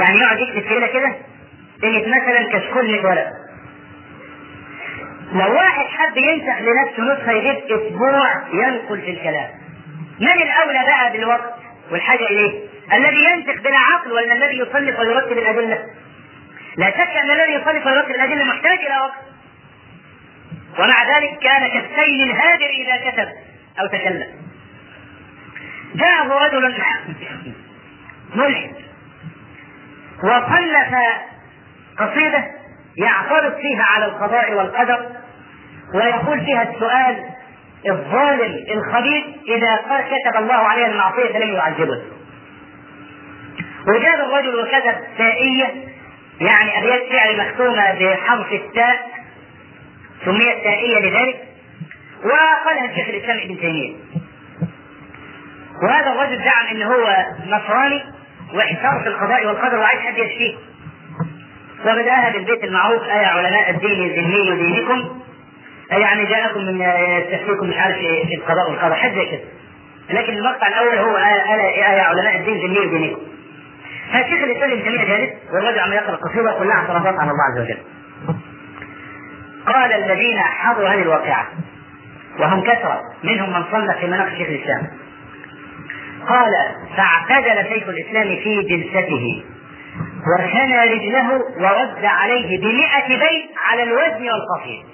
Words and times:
يعني 0.00 0.18
يقعد 0.18 0.38
يكتب 0.38 0.70
كده 0.70 0.86
كده؟ 0.86 1.16
قيمة 1.82 2.16
مثلا 2.16 2.58
كشكول 2.58 2.90
100 2.90 3.00
ورقة 3.06 3.32
لو 5.32 5.54
واحد 5.54 5.84
حب 5.86 6.16
ينسخ 6.16 6.58
لنفسه 6.60 7.02
نسخة 7.02 7.32
يجيب 7.32 7.56
أسبوع 7.72 8.32
ينقل 8.52 9.00
في 9.00 9.10
الكلام. 9.10 9.48
من 10.20 10.28
الأولى 10.42 10.84
بقى 10.86 11.12
بالوقت؟ 11.12 11.54
والحاجة 11.90 12.24
إليه؟ 12.26 12.60
الذي 12.92 13.24
ينسخ 13.24 13.62
بلا 13.62 13.78
عقل 13.78 14.12
ولا 14.12 14.32
الذي 14.32 14.58
يصنف 14.58 14.98
ويرتب 14.98 15.38
الأدلة؟ 15.38 15.78
لا 16.76 16.90
شك 16.90 17.16
أن 17.24 17.30
الذي 17.30 17.52
يصنف 17.52 17.86
ويرتب 17.86 18.10
الأدلة 18.10 18.44
محتاج 18.44 18.78
إلى 18.78 18.96
وقت. 19.00 19.18
ومع 20.78 21.18
ذلك 21.18 21.38
كان 21.38 21.60
كالسيل 21.68 22.22
الهادر 22.30 22.66
إذا 22.66 23.10
كتب 23.10 23.28
أو 23.80 23.86
تكلم. 23.86 24.26
جاءه 25.94 26.46
رجل 26.46 26.74
ملحد. 28.34 28.87
وصنف 30.22 30.94
قصيدة 31.98 32.44
يعترض 32.96 33.54
فيها 33.54 33.82
على 33.82 34.04
القضاء 34.04 34.54
والقدر 34.54 35.06
ويقول 35.94 36.44
فيها 36.44 36.62
السؤال 36.62 37.24
الظالم 37.88 38.64
الخبيث 38.70 39.24
إذا 39.48 39.76
كتب 39.86 40.36
الله 40.36 40.54
عليه 40.54 40.86
المعصية 40.86 41.38
لم 41.38 41.54
يعذبه 41.54 42.02
وجاب 43.88 44.20
الرجل 44.20 44.60
وكتب 44.60 44.94
تائية 45.18 45.66
يعني 46.40 46.78
أبيات 46.78 47.02
شعر 47.12 47.36
مختومة 47.46 47.94
بحرف 47.94 48.52
التاء 48.52 49.08
سميت 50.24 50.64
تائية 50.64 50.98
لذلك 50.98 51.44
وقالها 52.24 52.90
الشيخ 52.90 53.08
الإسلام 53.08 53.38
ابن 53.38 53.60
تيمية. 53.60 53.96
وهذا 55.82 56.12
الرجل 56.12 56.44
زعم 56.44 56.66
ان 56.70 56.82
هو 56.82 57.26
نصراني 57.46 58.04
واحتار 58.54 59.00
في 59.02 59.08
القضاء 59.08 59.46
والقدر 59.46 59.78
وعايز 59.78 60.00
حد 60.00 60.18
يشفيه. 60.18 60.54
وبداها 61.80 62.30
بالبيت 62.32 62.64
المعروف 62.64 63.02
آية 63.02 63.26
علماء 63.26 63.70
الدين 63.70 64.08
ذمي 64.08 64.56
دينكم 64.56 65.20
يعني 65.90 66.24
جاءكم 66.24 66.60
من 66.60 66.80
يستفتيكم 66.80 67.68
مش 67.68 67.76
عارف 67.76 67.96
في 67.98 68.34
القضاء 68.34 68.70
والقدر 68.70 68.94
حد 68.94 69.10
زي 69.14 69.26
كده. 69.26 69.40
لكن 70.10 70.32
المقطع 70.32 70.66
الأول 70.66 70.98
هو 70.98 71.16
آية, 71.16 71.68
آية 71.90 72.00
علماء 72.02 72.36
الدين 72.36 72.54
ذمي 72.54 72.98
دينكم 72.98 73.20
فالشيخ 74.12 74.42
الإسلام 74.42 74.70
ابن 74.70 74.82
تيمية 74.84 75.04
جالس 75.04 75.30
والرجل 75.52 75.78
عم 75.78 75.92
يقرأ 75.92 76.16
قصيدة 76.16 76.58
كلها 76.58 76.74
اعتراضات 76.74 77.14
على 77.18 77.30
الله 77.30 77.44
عز 77.52 77.60
وجل. 77.64 77.78
قال 79.66 79.92
الذين 79.92 80.38
حضروا 80.38 80.88
هذه 80.88 81.02
الواقعة 81.02 81.46
وهم 82.38 82.60
كثرة 82.62 83.00
منهم 83.24 83.50
من 83.52 83.64
صنف 83.72 83.96
في 83.96 84.06
مناقب 84.06 84.28
شيخ 84.30 84.48
الإسلام. 84.48 84.86
قال 86.28 86.52
فاعتدل 86.96 87.68
شيخ 87.68 87.88
الإسلام 87.88 88.36
في 88.36 88.62
جلسته 88.62 89.44
وثنى 90.26 90.78
رجله 90.78 91.32
ورد 91.34 92.04
عليه 92.04 92.58
بمئة 92.58 93.08
بيت 93.08 93.50
على 93.66 93.82
الوزن 93.82 94.28
والقصيد. 94.28 94.84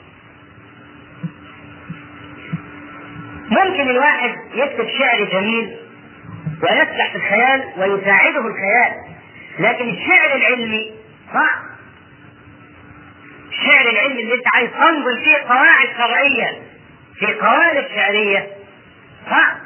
ممكن 3.50 3.90
الواحد 3.90 4.34
يكتب 4.54 4.88
شعر 4.98 5.24
جميل 5.24 5.76
ويسبح 6.62 7.10
في 7.12 7.16
الخيال 7.16 7.64
ويساعده 7.76 8.46
الخيال 8.46 8.92
لكن 9.58 9.88
الشعر 9.88 10.34
العلمي 10.36 10.92
صعب. 11.32 11.64
الشعر 13.50 13.90
العلمي 13.92 14.22
اللي 14.22 14.34
انت 14.34 14.44
عايز 14.54 14.70
تنظم 14.70 15.24
فيه 15.24 15.48
قواعد 15.48 15.88
شرعية 15.98 16.62
في 17.18 17.26
قوالب 17.26 17.86
شعرية 17.94 18.48
صعب. 19.30 19.63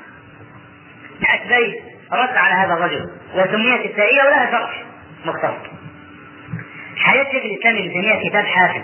مئة 1.21 1.49
بيت. 1.49 1.83
رد 2.13 2.37
على 2.37 2.55
هذا 2.55 2.75
الرجل. 2.75 3.11
وسميت 3.35 3.87
التائية 3.87 4.23
ولها 4.23 4.51
شرح 4.51 4.83
مختصر. 5.25 5.71
حياة 6.97 7.25
شيخ 7.25 7.45
الإسلام 7.45 7.77
ابن 7.77 8.29
كتاب 8.29 8.45
حافظ 8.45 8.83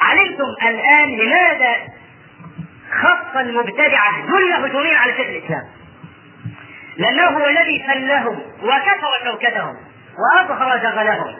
علمتم 0.00 0.44
الآن 0.62 1.18
لماذا 1.18 1.74
خص 3.02 3.36
المبتدعة 3.36 4.26
كل 4.26 4.52
هجومين 4.52 4.94
على 4.94 5.12
شيخ 5.12 5.26
الإسلام؟ 5.26 5.62
لأنه 6.96 7.22
هو 7.22 7.46
الذي 7.46 7.84
فلهم 7.86 8.40
وكسر 8.62 9.24
شوكتهم 9.24 9.76
وأظهر 10.18 10.78
جغلهم. 10.78 11.34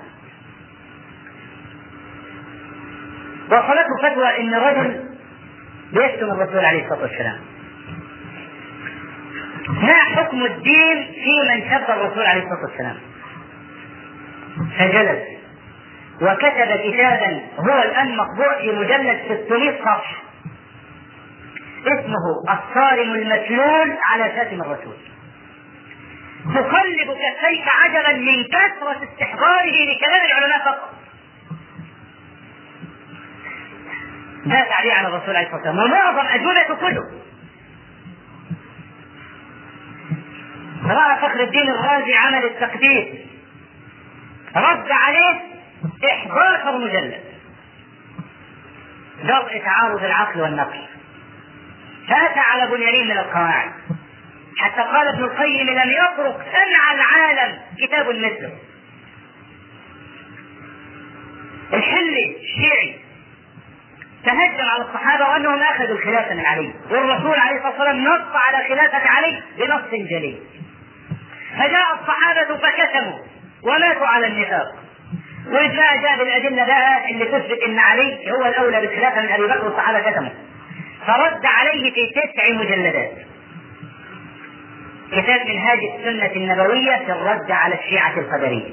وصلته 3.47 3.97
فتوى 4.03 4.41
إن 4.41 4.55
رجل 4.55 5.05
بيشتم 5.93 6.31
الرسول 6.31 6.65
عليه 6.65 6.85
الصلاة 6.85 7.03
والسلام. 7.03 7.41
ما 9.69 9.95
حكم 10.17 10.45
الدين 10.45 11.13
في 11.13 11.41
من 11.49 11.71
سب 11.71 11.91
الرسول 11.91 12.27
عليه 12.27 12.43
الصلاة 12.43 12.63
والسلام؟ 12.63 12.99
فجلس 14.79 15.23
وكتب 16.23 16.93
كتابا 16.93 17.41
هو 17.59 17.83
الآن 17.83 18.17
مطبوع 18.17 18.59
في 18.61 18.73
مجلد 18.73 19.45
600 19.47 19.79
صفحة. 19.79 20.23
اسمه 21.87 22.43
الصارم 22.49 23.15
المسلول 23.15 23.99
على 24.05 24.25
شاتم 24.37 24.61
الرسول. 24.61 24.97
تقلب 26.55 27.09
كفيك 27.13 27.65
عجبا 27.83 28.13
من 28.13 28.45
كثرة 28.45 29.09
استحضاره 29.13 29.85
لكلام 29.95 30.25
العلماء 30.31 30.59
فقط. 30.65 30.91
دافع 34.47 34.75
عليه 34.75 34.93
عن 34.93 35.07
الرسول 35.07 35.37
عليه 35.37 35.47
الصلاة 35.47 35.57
والسلام؟ 35.57 35.79
ومعظم 35.79 36.27
أجوبته 36.27 36.75
كله. 36.75 37.11
رأى 40.85 41.17
فخر 41.17 41.41
الدين 41.41 41.71
الرازي 41.71 42.15
عمل 42.15 42.45
التقديس 42.45 43.07
رد 44.57 44.91
عليه 44.91 45.41
11 46.05 46.79
مجلد 46.79 47.21
درء 49.25 49.63
تعارض 49.65 50.05
العقل 50.05 50.41
والنقل. 50.41 50.87
فأتى 52.09 52.41
على 52.41 52.67
بنيانين 52.67 53.07
من 53.07 53.19
القواعد. 53.19 53.73
حتى 54.57 54.81
قال 54.81 55.09
ابن 55.09 55.25
القيم 55.25 55.71
لم 55.71 55.91
يطرق 55.91 56.41
سمع 56.53 56.93
العالم 56.95 57.59
كتاب 57.83 58.07
مثله. 58.07 58.53
الحلي 61.73 62.37
الشيعي 62.37 62.97
تهجم 64.25 64.69
على 64.69 64.83
الصحابة 64.83 65.29
وأنهم 65.29 65.63
أخذوا 65.63 65.97
الخلافة 65.97 66.35
من 66.35 66.47
علي. 66.47 66.75
والرسول 66.91 67.39
عليه 67.39 67.57
الصلاة 67.57 67.71
والسلام 67.71 68.05
نص 68.05 68.35
على 68.35 68.69
خلافة 68.69 69.09
علي 69.09 69.43
بنص 69.59 69.91
جلي 70.11 70.39
فجاء 71.59 71.95
الصحابة 72.01 72.57
فكتموا 72.57 73.19
وماتوا 73.63 74.07
على 74.07 74.27
النفاق. 74.27 74.75
وجاء 75.47 76.01
جاء 76.03 76.19
بالأدلة 76.19 76.65
بقى 76.67 77.11
اللي 77.11 77.25
تثبت 77.25 77.59
أن 77.67 77.79
علي 77.79 78.31
هو 78.33 78.47
الأولى 78.47 78.81
بالخلافة 78.81 79.21
من 79.21 79.29
أبي 79.29 79.47
بكر 79.47 79.65
والصحابة 79.65 80.11
كتموا 80.11 80.31
فرد 81.07 81.47
عليه 81.47 81.93
في 81.93 82.11
تسع 82.15 82.49
مجلدات. 82.55 83.13
كتاب 85.13 85.47
منهاج 85.47 85.79
السنة 85.99 86.33
النبوية 86.37 86.97
في 86.97 87.13
الرد 87.13 87.51
على 87.51 87.75
الشيعة 87.75 88.19
القدرية. 88.19 88.71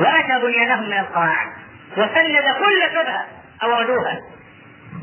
وأتى 0.00 0.46
بنيانهم 0.46 0.86
من 0.86 0.98
القواعد. 0.98 1.48
وسند 1.96 2.42
كل 2.58 2.82
شبهة 2.92 3.26
أوردوها 3.62 4.20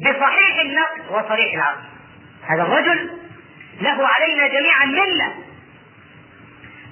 بصحيح 0.02 0.60
النقل 0.66 1.02
وصريح 1.16 1.54
العقل. 1.54 1.82
هذا 2.48 2.62
الرجل 2.64 3.10
له 3.82 4.08
علينا 4.08 4.48
جميعا 4.48 4.86
منة 4.86 5.34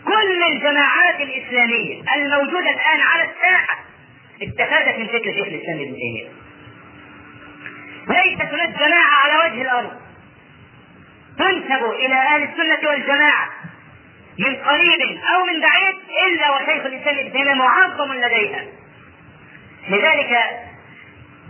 كل 0.06 0.44
الجماعات 0.54 1.22
الإسلامية 1.22 2.04
الموجودة 2.16 2.70
الآن 2.70 3.02
على 3.02 3.24
الساحة 3.24 3.84
استفادت 4.44 5.00
من 5.00 5.08
فكر 5.08 5.34
شيخ 5.36 5.48
الإسلام 5.48 5.80
ابن 5.80 5.96
تيمية. 5.96 6.30
ليست 8.08 8.42
هناك 8.54 8.70
جماعة 8.70 9.14
على 9.24 9.36
وجه 9.38 9.62
الأرض 9.62 9.92
تنسب 11.38 11.86
إلى 11.86 12.16
أهل 12.16 12.44
السنة 12.44 12.90
والجماعة 12.90 13.50
من 14.40 14.56
قريب 14.56 15.02
أو 15.34 15.46
من 15.46 15.62
بعيد 15.62 15.96
إلا 16.28 16.52
وشيخ 16.56 16.86
الإسلام 16.86 17.20
ابن 17.20 17.32
تيمية 17.32 17.54
معظم 17.54 18.14
لديها. 18.14 18.66
لذلك 19.90 20.38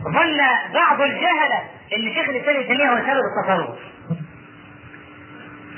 ظن 0.03 0.37
بعض 0.73 1.01
الجهلة 1.01 1.63
إن 1.97 2.13
شيخ 2.13 2.29
الإسلام 2.29 2.55
ابن 2.55 2.67
تيمية 2.67 2.89
هو 2.89 2.97
سبب 2.97 3.21
التصرف. 3.25 3.92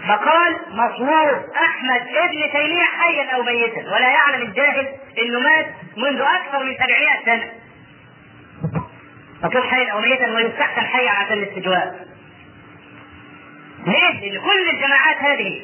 فقال 0.08 0.56
مصروف 0.70 1.56
أحمد 1.56 2.02
ابن 2.16 2.52
تيمية 2.52 2.84
حيا 2.84 3.36
أو 3.36 3.44
ميتا 3.44 3.82
ولا 3.82 4.10
يعلم 4.10 4.42
الجاهل 4.42 4.88
إنه 5.22 5.40
مات 5.40 5.66
منذ 5.98 6.22
أكثر 6.22 6.64
من 6.64 6.76
700 6.76 7.26
سنة. 7.26 7.52
مطلوب 9.44 9.64
حيا 9.64 9.92
أو 9.92 10.02
ميتا 10.02 10.32
ويستحسن 10.32 10.82
حيا 10.82 11.12
عشان 11.12 11.34
الاستجواب. 11.34 12.08
ليه؟ 13.88 14.32
لأن 14.32 14.42
كل 14.42 14.70
الجماعات 14.70 15.18
هذه 15.18 15.62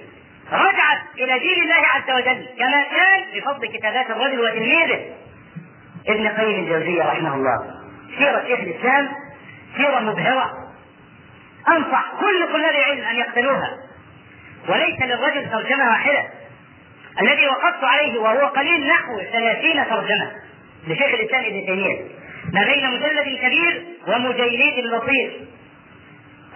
رجعت 0.51 1.01
إلى 1.17 1.39
دين 1.39 1.63
الله 1.63 1.87
عز 1.87 2.11
وجل 2.11 2.45
كما 2.59 2.83
كان 2.83 3.23
بفضل 3.35 3.67
كتابات 3.67 4.09
الرجل 4.09 4.39
وتلميذه. 4.39 5.15
ابن 6.07 6.27
قيم 6.27 6.59
الجوزية 6.63 7.03
رحمه 7.03 7.35
الله 7.35 7.81
سيرة 8.17 8.43
شيخ 8.47 8.59
الإسلام 8.59 9.09
سيرة 9.77 9.99
مبهرة. 9.99 10.53
أنصح 11.67 12.05
كل 12.19 12.47
طلاب 12.53 12.75
العلم 12.75 13.03
أن 13.03 13.15
يقتلوها. 13.15 13.90
وليس 14.69 15.01
للرجل 15.01 15.49
ترجمة 15.49 15.89
واحدة. 15.89 16.23
الذي 17.21 17.47
وقفت 17.47 17.83
عليه 17.83 18.19
وهو 18.19 18.47
قليل 18.47 18.87
نحو 18.87 19.19
ثلاثين 19.31 19.85
ترجمة 19.89 20.31
لشيخ 20.87 21.07
الإسلام 21.07 21.45
ابن 21.45 21.65
تيمية. 21.65 22.01
ما 22.53 22.63
بين 22.63 22.89
مجلد 22.89 23.37
كبير 23.41 23.83
ومجلد 24.07 24.85
لطيف 24.85 25.31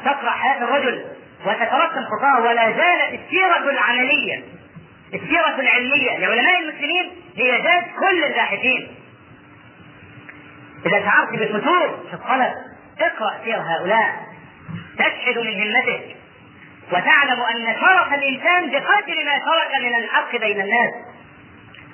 تقرأ 0.06 0.30
حياة 0.30 0.64
الرجل 0.64 1.06
وتترسم 1.46 2.06
خطاه 2.06 2.42
ولا 2.42 2.72
زالت 2.72 3.20
السيرة 3.22 3.70
العملية. 3.70 4.44
السيرة 5.14 5.60
العلمية 5.60 6.18
لعلماء 6.18 6.60
المسلمين 6.60 7.12
هي 7.38 7.62
ذات 7.62 7.84
كل 8.00 8.24
الباحثين. 8.24 8.96
إذا 10.86 11.00
شعرت 11.00 11.30
بفتور 11.30 12.06
في 12.10 12.14
الطلب 12.14 12.54
اقرأ 13.00 13.44
سير 13.44 13.58
هؤلاء. 13.58 14.26
تشهد 14.98 15.38
من 15.38 15.54
همتك 15.62 16.15
وتعلم 16.92 17.42
أن 17.42 17.76
شرف 17.82 18.14
الإنسان 18.14 18.70
بقدر 18.70 19.16
ما 19.26 19.38
ترك 19.40 19.82
من 19.82 19.96
الحق 19.96 20.36
بين 20.36 20.62
الناس. 20.62 20.94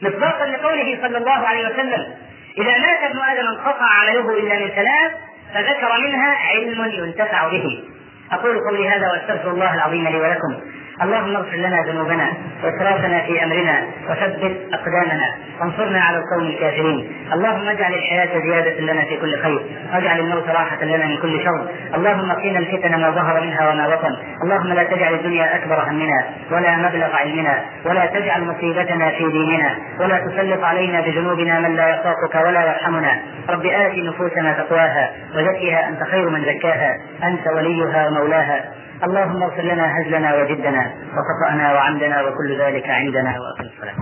مصداقا 0.02 0.48
لقوله 0.48 1.00
صلى 1.02 1.18
الله 1.18 1.48
عليه 1.48 1.70
وسلم 1.70 2.16
إذا 2.58 2.78
مات 2.78 3.04
ابن 3.04 3.20
آدم 3.20 3.48
انقطع 3.48 3.86
عمله 4.02 4.40
إلا 4.40 4.60
من 4.60 4.68
ثلاث 4.68 5.12
فذكر 5.54 6.02
منها 6.02 6.36
علم 6.36 6.92
ينتفع 6.94 7.48
به. 7.48 7.84
أقول 8.32 8.60
قولي 8.60 8.90
هذا 8.90 9.12
وأستغفر 9.12 9.52
الله 9.52 9.74
العظيم 9.74 10.08
لي 10.08 10.18
ولكم. 10.18 10.62
اللهم 11.01 11.36
اغفر 11.36 11.57
لنا 11.57 11.81
ذنوبنا 11.81 12.33
وإسرافنا 12.63 13.19
في 13.19 13.44
أمرنا 13.44 13.83
وثبت 14.09 14.57
أقدامنا 14.74 15.27
وانصرنا 15.62 16.01
على 16.01 16.18
القوم 16.18 16.48
الكافرين. 16.48 17.12
اللهم 17.33 17.68
اجعل 17.69 17.94
الحياة 17.94 18.39
زيادة 18.39 18.80
لنا 18.80 19.01
في 19.01 19.18
كل 19.18 19.42
خير 19.42 19.62
واجعل 19.94 20.19
الموت 20.19 20.50
راحة 20.50 20.83
لنا 20.83 21.06
من 21.06 21.18
كل 21.18 21.44
شر. 21.44 21.68
اللهم 21.95 22.31
قنا 22.31 22.59
الفتن 22.59 23.01
ما 23.01 23.09
ظهر 23.09 23.42
منها 23.42 23.69
وما 23.69 23.95
بطن. 23.95 24.15
اللهم 24.44 24.74
لا 24.74 24.83
تجعل 24.83 25.13
الدنيا 25.13 25.56
أكبر 25.56 25.83
همنا 25.89 26.25
ولا 26.51 26.75
مبلغ 26.77 27.15
علمنا 27.15 27.56
ولا 27.86 28.06
تجعل 28.06 28.42
مصيبتنا 28.44 29.09
في 29.09 29.30
ديننا 29.31 29.75
ولا 30.00 30.18
تسلط 30.18 30.63
علينا 30.63 31.01
بذنوبنا 31.01 31.59
من 31.59 31.75
لا 31.75 31.88
يخافك 31.88 32.36
ولا 32.45 32.65
يرحمنا. 32.65 33.19
رب 33.50 33.65
آت 33.65 33.95
نفوسنا 33.98 34.53
تقواها 34.53 35.12
وزكها 35.36 35.89
أنت 35.89 36.03
خير 36.03 36.30
من 36.30 36.45
زكاها. 36.45 36.98
أنت 37.24 37.48
وليها 37.56 38.07
ومولاها. 38.07 38.81
اللهم 39.03 39.44
اغفر 39.44 39.62
لنا 39.62 39.86
هزلنا 39.98 40.36
وجدنا 40.36 40.94
وخطأنا 41.15 41.74
وعمدنا 41.74 42.21
وكل 42.21 42.57
ذلك 42.59 42.89
عندنا 42.89 43.39
وأقم 43.39 43.65
الصلاة. 43.65 43.95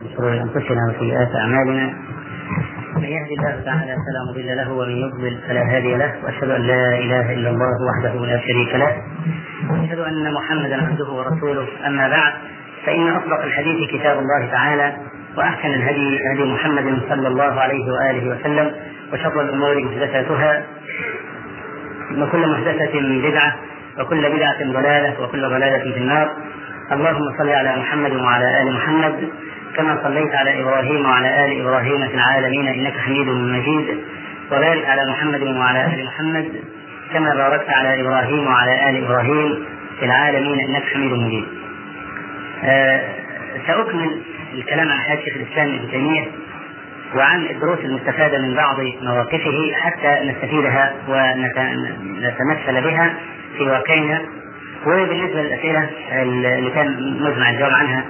من 0.00 0.08
شرور 0.16 0.32
أنفسنا 0.32 0.80
وسيئات 0.88 1.36
أعمالنا. 1.36 1.94
من 2.96 3.04
يهدي 3.04 3.34
الله 3.34 3.62
تعالى 3.64 3.96
فلا 4.04 4.20
مضل 4.30 4.56
له 4.56 4.72
ومن 4.72 4.96
يضلل 4.96 5.38
فلا 5.48 5.62
هادي 5.76 5.94
له. 5.94 6.14
وأشهد 6.24 6.50
أن 6.50 6.60
لا 6.60 6.98
إله 6.98 7.32
إلا 7.32 7.50
الله 7.50 7.76
وحده 7.88 8.26
لا 8.26 8.38
شريك 8.40 8.74
له. 8.74 9.02
وأشهد 9.70 9.98
أن 9.98 10.34
محمدا 10.34 10.86
عبده 10.86 11.10
ورسوله. 11.10 11.68
أما 11.86 12.08
بعد 12.08 12.32
فإن 12.86 13.08
أصدق 13.16 13.42
الحديث 13.42 13.90
كتاب 13.90 14.18
الله 14.18 14.50
تعالى 14.50 14.96
وأحسن 15.36 15.68
الهدي 15.68 16.18
هدي 16.32 16.44
محمد 16.52 17.02
صلى 17.08 17.28
الله 17.28 17.60
عليه 17.60 17.92
وآله 17.92 18.24
وسلم 18.30 18.74
وشر 19.12 19.40
الأمور 19.40 19.84
محدثاتها. 19.84 20.62
وكل 22.18 22.48
محدثة 22.48 23.00
بدعة 23.00 23.56
وكل 23.98 24.30
بدعة 24.36 24.64
ضلالة 24.64 25.22
وكل 25.22 25.48
ضلالة 25.48 25.92
في 25.92 25.98
النار. 25.98 26.30
اللهم 26.92 27.38
صل 27.38 27.48
على 27.48 27.76
محمد 27.76 28.12
وعلى 28.12 28.62
آل 28.62 28.74
محمد 28.74 29.28
كما 29.76 29.98
صليت 30.04 30.34
على 30.34 30.62
إبراهيم 30.62 31.06
وعلى 31.06 31.44
آل 31.44 31.60
إبراهيم 31.60 32.08
في 32.08 32.14
العالمين 32.14 32.68
إنك 32.68 32.92
حميد 32.98 33.26
مجيد. 33.28 33.98
وبارك 34.52 34.86
على 34.86 35.10
محمد 35.10 35.42
وعلى 35.42 35.84
آل 35.86 36.04
محمد 36.06 36.46
كما 37.12 37.34
باركت 37.34 37.68
على 37.68 38.00
إبراهيم 38.00 38.46
وعلى 38.46 38.90
آل 38.90 39.04
إبراهيم 39.04 39.64
في 39.98 40.04
العالمين 40.04 40.60
إنك 40.60 40.82
حميد 40.82 41.12
مجيد. 41.12 41.44
آه 42.64 43.00
سأكمل 43.66 44.22
الكلام 44.54 44.88
عن 44.88 44.98
حياة 44.98 45.20
شيخ 45.24 45.34
الإسلام 45.36 45.68
ابن 45.68 45.90
تيمية. 45.90 46.24
وعن 47.14 47.46
الدروس 47.46 47.78
المستفادة 47.78 48.38
من 48.38 48.54
بعض 48.54 48.76
مواقفه 49.02 49.72
حتى 49.74 50.30
نستفيدها 50.30 50.94
ونتمثل 51.08 52.80
بها 52.80 53.14
في 53.58 53.62
واقعنا. 53.62 54.22
وبالنسبة 54.86 55.42
للأسئلة 55.42 55.90
اللي 56.22 56.70
كان 56.70 57.16
مجمع 57.20 57.50
الجواب 57.50 57.72
عنها 57.72 58.04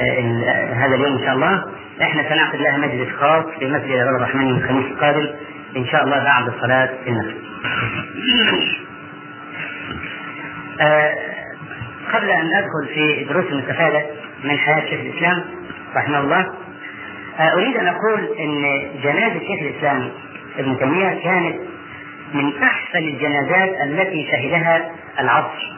آه، 0.00 0.72
هذا 0.72 0.94
اليوم 0.94 1.12
إن 1.18 1.24
شاء 1.24 1.34
الله. 1.34 1.64
إحنا 2.02 2.28
سنعقد 2.28 2.56
لها 2.60 2.76
مجلس 2.78 3.08
خاص 3.20 3.44
في 3.58 3.66
مسجد 3.66 3.90
عبد 3.98 4.14
الرحمن 4.16 4.50
الخميس 4.50 4.86
القادم. 4.86 5.26
إن 5.76 5.86
شاء 5.86 6.04
الله 6.04 6.24
بعد 6.24 6.48
الصلاة 6.48 6.90
في 7.04 7.10
المسجد. 7.10 7.36
آه، 10.80 11.14
قبل 12.12 12.30
أن 12.30 12.46
أدخل 12.54 12.94
في 12.94 13.22
الدروس 13.22 13.44
المستفادة 13.52 14.02
من 14.44 14.58
حياة 14.58 14.80
شيخ 14.90 15.00
الإسلام 15.00 15.44
رحمه 15.96 16.20
الله 16.20 16.46
أريد 17.40 17.76
أن 17.76 17.86
أقول 17.86 18.20
أن 18.40 18.82
جنازة 19.02 19.38
شيخ 19.38 19.60
الإسلام 19.62 20.10
ابن 20.58 20.78
تيمية 20.78 21.22
كانت 21.24 21.56
من 22.34 22.62
أحسن 22.62 22.98
الجنازات 22.98 23.76
التي 23.84 24.28
شهدها 24.32 24.90
العصر 25.20 25.72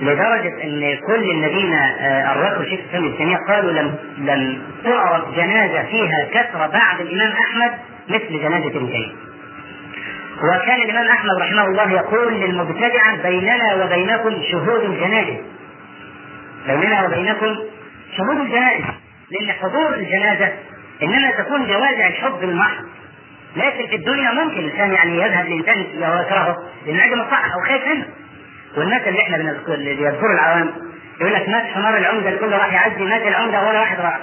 لدرجة 0.00 0.64
أن 0.64 0.98
كل 1.06 1.30
الذين 1.30 1.74
أرخوا 2.02 2.64
شيخ 2.64 2.80
الإسلام 2.80 3.04
ابن 3.04 3.16
تيمية 3.18 3.36
قالوا 3.48 3.72
لم 3.72 3.94
لم 4.18 4.62
تعرف 4.84 5.36
جنازة 5.36 5.82
فيها 5.82 6.28
كثرة 6.34 6.66
بعد 6.66 7.00
الإمام 7.00 7.32
أحمد 7.32 7.70
مثل 8.08 8.42
جنازة 8.42 8.66
ابن 8.66 8.90
تيمية. 8.90 9.12
وكان 10.42 10.82
الإمام 10.82 11.06
أحمد 11.08 11.30
رحمه 11.40 11.64
الله 11.66 11.92
يقول 11.92 12.34
للمبتدعة 12.34 13.22
بيننا 13.22 13.84
وبينكم 13.84 14.42
شهود 14.52 14.82
الجنائز. 14.84 15.36
بيننا 16.66 17.06
وبينكم 17.06 17.56
شهود 18.16 18.36
الجنائز. 18.40 18.84
لأن 19.32 19.52
حضور 19.52 19.94
الجنازة 19.94 20.52
إنما 21.02 21.30
تكون 21.30 21.66
جوازع 21.66 22.06
الحب 22.06 22.42
المحض 22.42 22.84
لكن 23.56 23.86
في 23.86 23.96
الدنيا 23.96 24.30
ممكن 24.32 24.58
الإنسان 24.58 24.92
يعني 24.92 25.16
يذهب 25.18 25.46
لإنسان 25.48 25.86
وهو 26.02 26.20
يكرهه 26.22 26.56
لأن 26.86 27.00
عنده 27.00 27.16
مصلحة 27.16 27.44
أو 27.54 27.68
خايف 27.68 27.86
منه 27.86 28.06
والناس 28.76 29.02
اللي 29.08 29.22
إحنا 29.22 29.36
بنذكر 29.38 29.74
اللي 29.74 29.94
بيذكروا 29.94 30.34
العوام 30.34 30.70
يقول 31.20 31.34
لك 31.34 31.48
مات 31.48 31.62
حمار 31.64 31.96
العمدة 31.96 32.28
الكل 32.28 32.52
راح 32.52 32.72
يعزي 32.72 33.04
مات 33.04 33.22
العمدة 33.22 33.68
ولا 33.68 33.80
واحد 33.80 34.00
راح. 34.00 34.18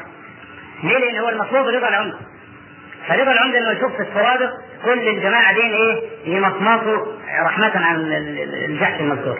ليه؟ 0.84 0.98
لأن 0.98 1.18
هو 1.20 1.30
المطلوب 1.30 1.68
رضا 1.68 1.88
العمدة. 1.90 2.18
فرضا 3.08 3.32
العمدة 3.32 3.58
إنه 3.60 3.72
يشوف 3.72 3.96
في 3.96 4.02
السرادق 4.02 4.50
كل 4.86 5.08
الجماعة 5.08 5.54
دي 5.54 5.62
إيه؟ 5.62 5.96
يمصمصوا 6.26 7.06
رحمة 7.46 7.72
عن 7.86 7.96
الجحش 8.70 9.00
المذكور. 9.02 9.40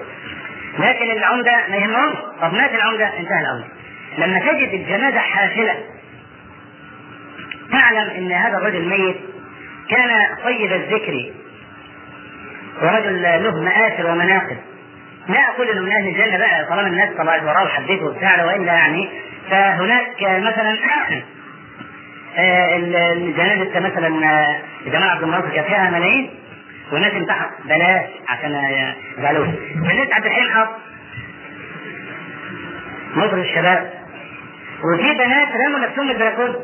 لكن 0.80 1.12
العمدة 1.12 1.52
ما 1.70 1.76
يهمهمش. 1.76 2.16
طب 2.42 2.54
مات 2.54 2.74
العمدة 2.74 3.06
انتهى 3.20 3.42
العمدة. 3.42 3.66
لما 4.18 4.40
تجد 4.40 4.74
الجنازة 4.74 5.20
حافلة 5.20 5.76
تعلم 7.72 8.10
إن 8.10 8.32
هذا 8.32 8.58
الرجل 8.58 8.90
ميت 8.90 9.18
كان 9.90 10.10
طيب 10.44 10.74
الذكر 10.74 11.32
ورجل 12.82 13.22
له 13.22 13.62
مآثر 13.62 14.12
ومناقب. 14.12 14.58
لا 15.28 15.40
أقول 15.50 15.70
إنه 15.70 15.82
من 15.82 15.92
أهل 15.92 16.08
الجنة 16.08 16.38
بقى 16.38 16.66
طالما 16.66 16.88
الناس 16.88 17.10
طلعت 17.18 17.44
وراه 17.44 17.64
وحبيته 17.64 18.06
وبتاع 18.06 18.46
والا 18.46 18.74
يعني. 18.74 19.10
فهناك 19.50 20.22
مثلا 20.22 20.76
الجنازة 22.78 23.80
مثلا 23.80 24.10
جمال 24.86 25.10
عبد 25.10 25.24
الناصر 25.24 25.50
كان 25.50 25.64
فيها 25.64 25.90
ملايين 25.90 26.30
والناس 26.92 27.14
انتحر 27.14 27.50
بلاش 27.66 28.10
عشان 28.28 28.52
يزعلوه 29.18 29.54
الناس 29.76 30.08
عبد 30.12 30.26
الحليم 30.26 30.50
حافظ. 30.50 30.89
مصر 33.16 33.34
الشباب 33.38 33.94
وفي 34.84 35.14
بنات 35.14 35.48
رموا 35.68 35.80
نفسهم 35.80 36.06
من 36.08 36.12
البلكونه 36.12 36.56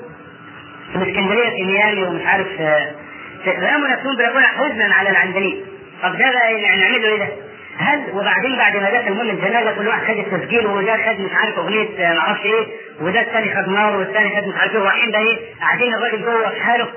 في 0.91 0.95
الاسكندريه 0.95 1.49
في 1.49 1.63
ميامي 1.63 2.03
ومش 2.03 2.25
عارف 2.25 2.47
رموا 3.47 3.87
نفسهم 3.87 4.15
بلكونة 4.17 4.47
حزنا 4.47 4.93
على 4.95 5.09
العندليب 5.09 5.65
طب 6.03 6.11
ده 6.17 6.31
بقى 6.31 6.53
يعني 6.61 6.81
نعمل 6.81 7.01
له 7.01 7.07
إيه 7.09 7.19
ده؟ 7.19 7.27
هل 7.77 8.03
وبعدين 8.13 8.57
بعد 8.57 8.75
ما 8.77 8.89
دخل 8.89 9.07
المهم 9.07 9.29
الجنازة 9.29 9.71
كل 9.71 9.87
واحد 9.87 10.03
خد 10.03 10.17
التسجيل 10.33 10.67
وده 10.67 10.93
خد 10.97 11.19
مش 11.19 11.31
عارف 11.33 11.57
أغنية 11.59 11.87
ما 12.13 12.17
أعرفش 12.19 12.45
إيه 12.45 12.65
وده 13.01 13.21
الثاني 13.21 13.55
خد 13.55 13.69
نار 13.69 13.95
والثاني 13.97 14.41
خد 14.41 14.47
مش 14.47 14.55
عارف 14.55 14.75
إيه 14.75 14.81
ورايحين 14.81 15.11
ده 15.11 15.19
إيه 15.19 15.37
قاعدين 15.61 15.93
الراجل 15.95 16.21
جوه 16.25 16.49
في 16.49 16.61
حاله 16.61 16.87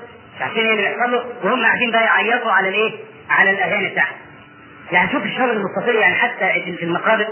عارفين 0.40 0.64
إيه 0.66 0.70
اللي 0.72 0.82
بيحصل 0.82 1.12
له 1.12 1.24
وهم 1.44 1.62
قاعدين 1.64 1.90
بقى 1.90 2.04
يعيطوا 2.04 2.52
على 2.52 2.68
الإيه؟ 2.68 2.92
على 3.30 3.50
الأغاني 3.50 3.88
بتاعته. 3.88 4.14
يعني 4.92 5.12
شوف 5.12 5.24
الشغل 5.24 5.50
المستطيل 5.50 5.94
يعني 5.94 6.14
حتى 6.14 6.74
في 6.78 6.84
المقابر 6.84 7.26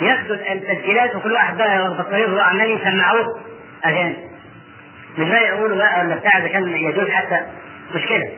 ياخدوا 0.00 0.36
التسجيلات 0.52 1.16
وكل 1.16 1.32
واحد 1.32 1.56
بقى 1.56 1.78
وهو 1.80 2.40
عمال 2.40 2.70
يسمعوه 2.70 3.40
اغاني 3.86 4.16
مش 5.18 5.28
بقى 5.28 5.48
يقولوا 5.48 5.76
بقى 5.76 6.00
ولا 6.04 6.14
بتاع 6.16 6.38
اذا 6.38 6.48
كان 6.48 6.68
يجوز 6.68 7.08
حتى 7.10 7.40
مشكلة. 7.94 8.28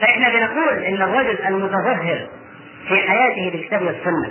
فإحنا 0.00 0.28
بنقول 0.28 0.78
إن 0.84 1.02
الرجل 1.02 1.38
المتظاهر 1.48 2.26
في 2.88 2.94
حياته 2.96 3.50
بالكتاب 3.52 3.82
والسنة 3.82 4.30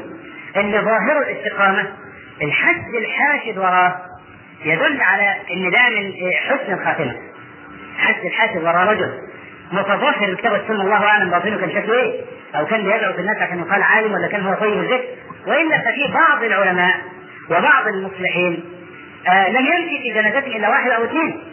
اللي 0.58 0.80
ظاهر 0.80 1.22
الاستقامة 1.22 1.88
الحد 2.42 2.96
الحاشد 3.02 3.58
وراه 3.58 3.96
يدل 4.66 5.02
على 5.02 5.36
إن 5.54 5.72
ده 5.72 5.90
من 5.90 6.14
حسن 6.34 6.74
الخاتمة. 6.74 7.16
حد 7.98 8.26
الحاشد 8.26 8.58
وراء 8.64 8.88
رجل 8.88 9.12
متظاهر 9.72 10.20
بالكتاب 10.26 10.52
والسنة. 10.52 10.82
الله 10.82 11.06
أعلم 11.06 11.30
باطنه 11.30 11.58
كان 11.58 11.70
شكله 11.70 11.94
إيه؟ 12.02 12.22
أو 12.56 12.66
كان 12.66 12.84
بيدعو 12.84 13.14
في 13.14 13.20
الناس 13.22 13.38
عشان 13.38 13.60
يقال 13.60 13.84
عالم 13.84 14.14
ولا 14.14 14.28
كان 14.28 14.42
هو 14.46 14.54
طيب 14.54 14.74
الذكر؟ 14.74 15.04
والا 15.48 15.78
ففي 15.78 16.14
بعض 16.14 16.44
العلماء 16.44 16.96
وبعض 17.50 17.88
المصلحين 17.88 18.64
آه 19.28 19.50
لم 19.50 19.66
يمشي 19.66 20.02
في 20.02 20.14
جنازته 20.14 20.58
إلا 20.58 20.70
واحد 20.70 20.90
أو 20.90 21.04
اثنين. 21.04 21.44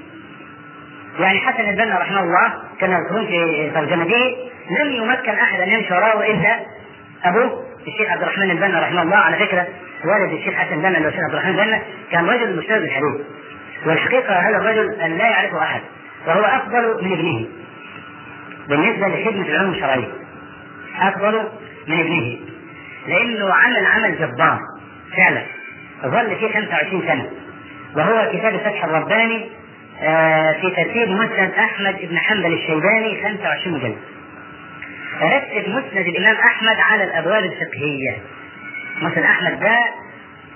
يعني 1.20 1.40
حسن 1.40 1.68
البنا 1.68 1.98
رحمه 1.98 2.20
الله 2.20 2.54
كما 2.80 2.98
يذكرون 2.98 3.26
في 3.26 3.70
ترجمته 3.74 4.36
لم 4.80 4.90
يمكن 4.92 5.30
أحد 5.30 5.60
أن 5.60 5.68
يمشي 5.68 5.94
وراه 5.94 6.26
إلا 6.26 6.58
ابوه 7.24 7.64
الشيخ 7.86 8.10
عبد 8.10 8.22
الرحمن 8.22 8.50
البنا 8.50 8.80
رحمه 8.80 9.02
الله. 9.02 9.16
على 9.16 9.36
فكرة 9.36 9.66
والد 10.04 10.32
الشيخ 10.32 10.54
حسن 10.54 10.74
البنا 10.74 10.88
اللي 10.88 11.04
هو 11.04 11.08
الشيخ 11.08 11.24
عبد 11.24 11.34
الرحمن 11.34 11.58
البنا 11.58 11.82
كان 12.10 12.26
رجل 12.26 12.56
مجتهد 12.56 12.82
الحديث. 12.82 13.26
والحقيقة 13.86 14.34
هذا 14.34 14.56
الرجل 14.56 15.18
لا 15.18 15.28
يعرفه 15.28 15.62
أحد 15.62 15.80
وهو 16.26 16.40
أفضل 16.40 17.04
من 17.04 17.12
ابنه. 17.12 17.46
بالنسبة 18.68 19.08
لخدمة 19.08 19.48
العلوم 19.48 19.72
الشرعية 19.72 20.08
أفضل 21.00 21.48
من 21.88 22.00
ابنه. 22.00 22.38
لأنه 23.06 23.54
عمل 23.54 23.86
عمل 23.86 24.18
جبار 24.18 24.58
فعلا. 25.16 25.42
ظل 26.04 26.36
فيه 26.36 26.52
25 26.52 27.02
سنة. 27.06 27.30
وهو 27.96 28.30
كتاب 28.32 28.54
الفتح 28.54 28.84
الرباني 28.84 29.50
آه، 30.02 30.52
في 30.52 30.70
ترتيب 30.70 31.08
مسند 31.08 31.52
أحمد 31.58 31.96
بن 32.10 32.18
حنبل 32.18 32.52
الشيباني 32.52 33.22
25 33.22 33.78
مجلد. 33.78 33.96
رتب 35.22 35.68
مسند 35.68 36.06
الإمام 36.06 36.36
أحمد 36.36 36.76
على 36.80 37.04
الأبواب 37.04 37.44
الفقهية. 37.44 38.16
مسند 39.02 39.24
أحمد 39.24 39.60
ده 39.60 39.78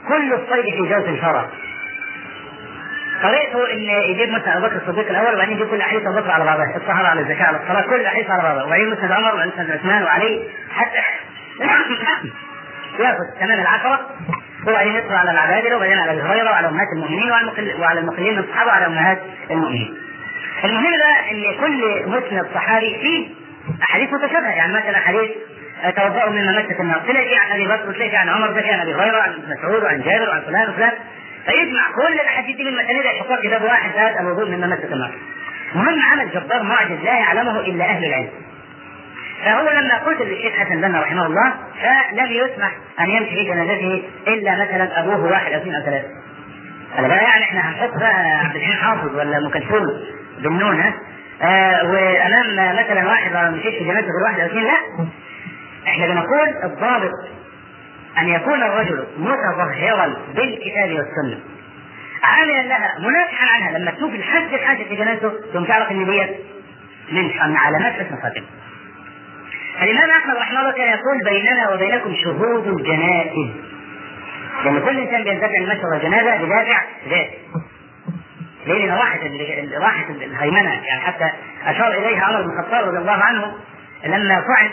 كل 0.09 0.33
الصيد 0.33 0.65
في 0.75 0.79
جوز 0.79 1.09
الفرس. 1.09 1.47
طريقته 3.23 3.73
إن 3.73 3.79
يجيب 4.11 4.31
مثلا 4.31 4.57
أبو 4.59 4.67
بكر 4.67 4.77
الصديق 4.77 5.09
الأول 5.11 5.35
وبعدين 5.35 5.57
يجيب 5.57 5.69
كل 5.69 5.81
احاديث 5.81 6.03
أبو 6.07 6.21
بكر 6.21 6.31
على 6.31 6.45
بعضها 6.45 6.77
الطهاره 6.77 7.07
على 7.07 7.21
الزكاة 7.21 7.45
على 7.45 7.57
الصلاة 7.63 7.83
كل 7.83 7.95
الاحاديث 8.01 8.31
على 8.31 8.43
بعضها 8.43 8.65
وبعدين 8.65 8.91
مسند 8.91 9.13
عمر 9.13 9.35
وبعدين 9.35 9.53
مسند 9.55 9.71
عثمان 9.71 10.03
وعلي 10.03 10.43
حتى 10.71 10.99
ياخذ 12.99 13.25
تمام 13.41 13.61
العشرة 13.61 14.01
وبعدين 14.67 14.95
يدخل 14.95 15.15
على 15.15 15.31
العبادله 15.31 15.77
وبعدين 15.77 15.99
على 15.99 16.13
ابي 16.13 16.23
هريره 16.23 16.51
وعلى 16.51 16.69
أمهات 16.69 16.89
المؤمنين 16.97 17.31
وعلى 17.31 17.75
وعلى 17.81 18.01
المقلين 18.01 18.33
من 18.35 18.39
الصحابه 18.39 18.69
وعلى 18.71 18.87
أمهات 18.87 19.19
المؤمنين. 19.51 19.95
المهم 20.65 20.91
بقى 20.99 21.31
إن 21.33 21.61
كل 21.61 22.03
مسند 22.07 22.47
صحابي 22.55 22.99
فيه 23.03 23.29
أحاديث 23.83 24.13
متشابهة 24.13 24.51
يعني 24.51 24.73
مثلا 24.73 24.99
حديث 24.99 25.31
توضأوا 25.97 26.31
مما 26.31 26.63
مست 26.63 26.81
النار 26.81 27.01
تلاقي 27.09 27.37
عن 27.37 27.51
أبي 27.53 27.67
بكر 27.67 27.89
وتلاقي 27.89 28.17
عن 28.17 28.29
عمر 28.29 28.49
تلاقي 28.53 28.71
عن 28.73 28.81
أبي 28.81 28.95
هريرة 28.95 29.23
عن 29.23 29.33
مسعود 29.59 29.83
وعن 29.83 30.03
جابر 30.03 30.29
وعن 30.29 30.41
فلان 30.43 30.71
وفلان 30.71 30.93
فيجمع 31.47 31.83
كل 31.97 32.13
الأحاديث 32.15 32.57
دي 32.57 32.65
من 32.65 32.73
مسانيد 32.75 33.05
يحطها 33.05 33.41
كتاب 33.43 33.63
واحد 33.63 33.91
هذا 33.97 34.21
الوضوء 34.21 34.49
مما 34.51 34.67
مست 34.67 34.85
النار. 34.93 35.13
مهم 35.75 36.01
عمل 36.13 36.31
جبار 36.31 36.63
معجز 36.63 36.99
لا 37.05 37.13
يعلمه 37.13 37.61
إلا 37.61 37.85
أهل 37.85 38.05
العلم. 38.05 38.31
فهو 39.45 39.71
لما 39.71 39.99
قلت 39.99 40.21
للشيخ 40.21 40.55
حسن 40.55 40.81
بنا 40.81 41.01
رحمه 41.01 41.27
الله 41.27 41.53
فلم 41.83 42.33
يسمح 42.33 42.73
أن 43.01 43.11
يمشي 43.11 43.31
في 43.35 43.45
جنازته 43.45 44.03
إلا 44.29 44.53
مثلا 44.55 45.01
أبوه 45.01 45.25
واحد 45.31 45.53
أو 45.53 45.59
اثنين 45.61 45.75
أو 45.75 45.83
ثلاثة. 45.83 46.09
هذا 46.97 47.15
يعني 47.15 47.45
إحنا 47.45 47.61
هنحط 47.71 47.99
بقى 47.99 48.15
عبد 48.45 48.57
الحليم 48.57 48.77
حافظ 48.79 49.15
ولا 49.17 49.39
أم 49.39 49.51
كلثوم 49.51 49.87
بالنون 50.43 50.81
ها؟ 50.81 50.95
آه 51.43 51.85
وأمام 51.91 52.77
مثلا 52.77 53.09
واحد 53.09 53.33
ما 53.33 53.51
مشيش 53.51 53.75
في 53.79 53.85
جنازته 53.85 54.09
واحد 54.25 54.41
أو 54.41 54.47
اثنين 54.47 54.65
لا. 54.65 55.07
إحنا 55.89 56.07
بنقول 56.07 56.49
الضابط 56.65 57.11
أن 58.19 58.29
يكون 58.29 58.63
الرجل 58.63 59.05
متظهرا 59.19 60.17
بالكتاب 60.35 60.91
والسنة. 60.91 61.41
عاملا 62.23 62.63
لها 62.63 62.95
منافحا 62.99 63.47
عنها. 63.55 63.79
لما 63.79 63.91
تشوف 63.91 64.15
الحج 64.15 64.55
الحاجة 64.55 64.83
في 64.85 64.97
جنازته 64.97 65.33
ثم 65.53 65.65
تعرف 65.65 65.91
إن 65.91 65.97
من 65.97 66.07
من 67.13 67.57
علامات 67.57 67.93
حسن 67.93 68.17
خاتمه 68.23 68.45
الإمام 69.83 70.11
أحمد 70.11 70.37
رحمه 70.37 70.61
الله 70.61 70.73
كان 70.73 70.89
يقول 70.89 71.19
بيننا 71.25 71.71
وبينكم 71.71 72.15
شهود 72.25 72.67
الجنائز 72.67 73.51
لأن 74.65 74.81
كل 74.81 74.99
إنسان 74.99 75.25
بيندفع 75.25 75.57
المشي 75.57 75.87
والجنازة 75.87 76.45
بدافع 76.45 76.83
ليه؟ 77.07 77.31
لأن 78.67 78.91
راحت 78.91 79.21
راحت 79.81 80.11
الهيمنة. 80.11 80.71
يعني 80.71 81.01
حتى 81.01 81.31
أشار 81.67 81.93
إليها 81.93 82.25
عمر 82.25 82.43
بن 82.43 82.51
الخطاب 82.51 82.89
رضي 82.89 82.99
الله 82.99 83.13
عنه 83.13 83.55
لما 84.05 84.41
فعل. 84.41 84.71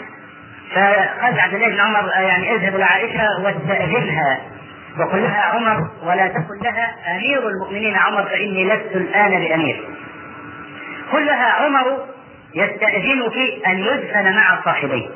فقال 0.72 1.40
عبد 1.40 1.54
الله 1.54 1.68
بن 1.68 1.80
عمر 1.80 2.08
يعني 2.08 2.56
اذهب 2.56 2.76
إلى 2.76 2.84
عائشة 2.84 3.28
واستأذنها. 3.44 4.40
وقل 5.00 5.22
لها 5.22 5.42
عمر 5.42 5.88
ولا 6.04 6.28
تقل 6.28 6.60
لها 6.64 6.96
أمير 7.16 7.48
المؤمنين 7.48 7.96
عمر 7.96 8.24
فإني 8.24 8.66
لست 8.66 8.96
الآن 8.96 9.30
بأمير. 9.30 9.84
قل 11.12 11.26
لها 11.26 11.52
عمر 11.52 12.06
يستأذنك 12.56 13.66
أن 13.68 13.80
يدفن 13.80 14.36
مع 14.36 14.62
صاحبيه. 14.66 15.10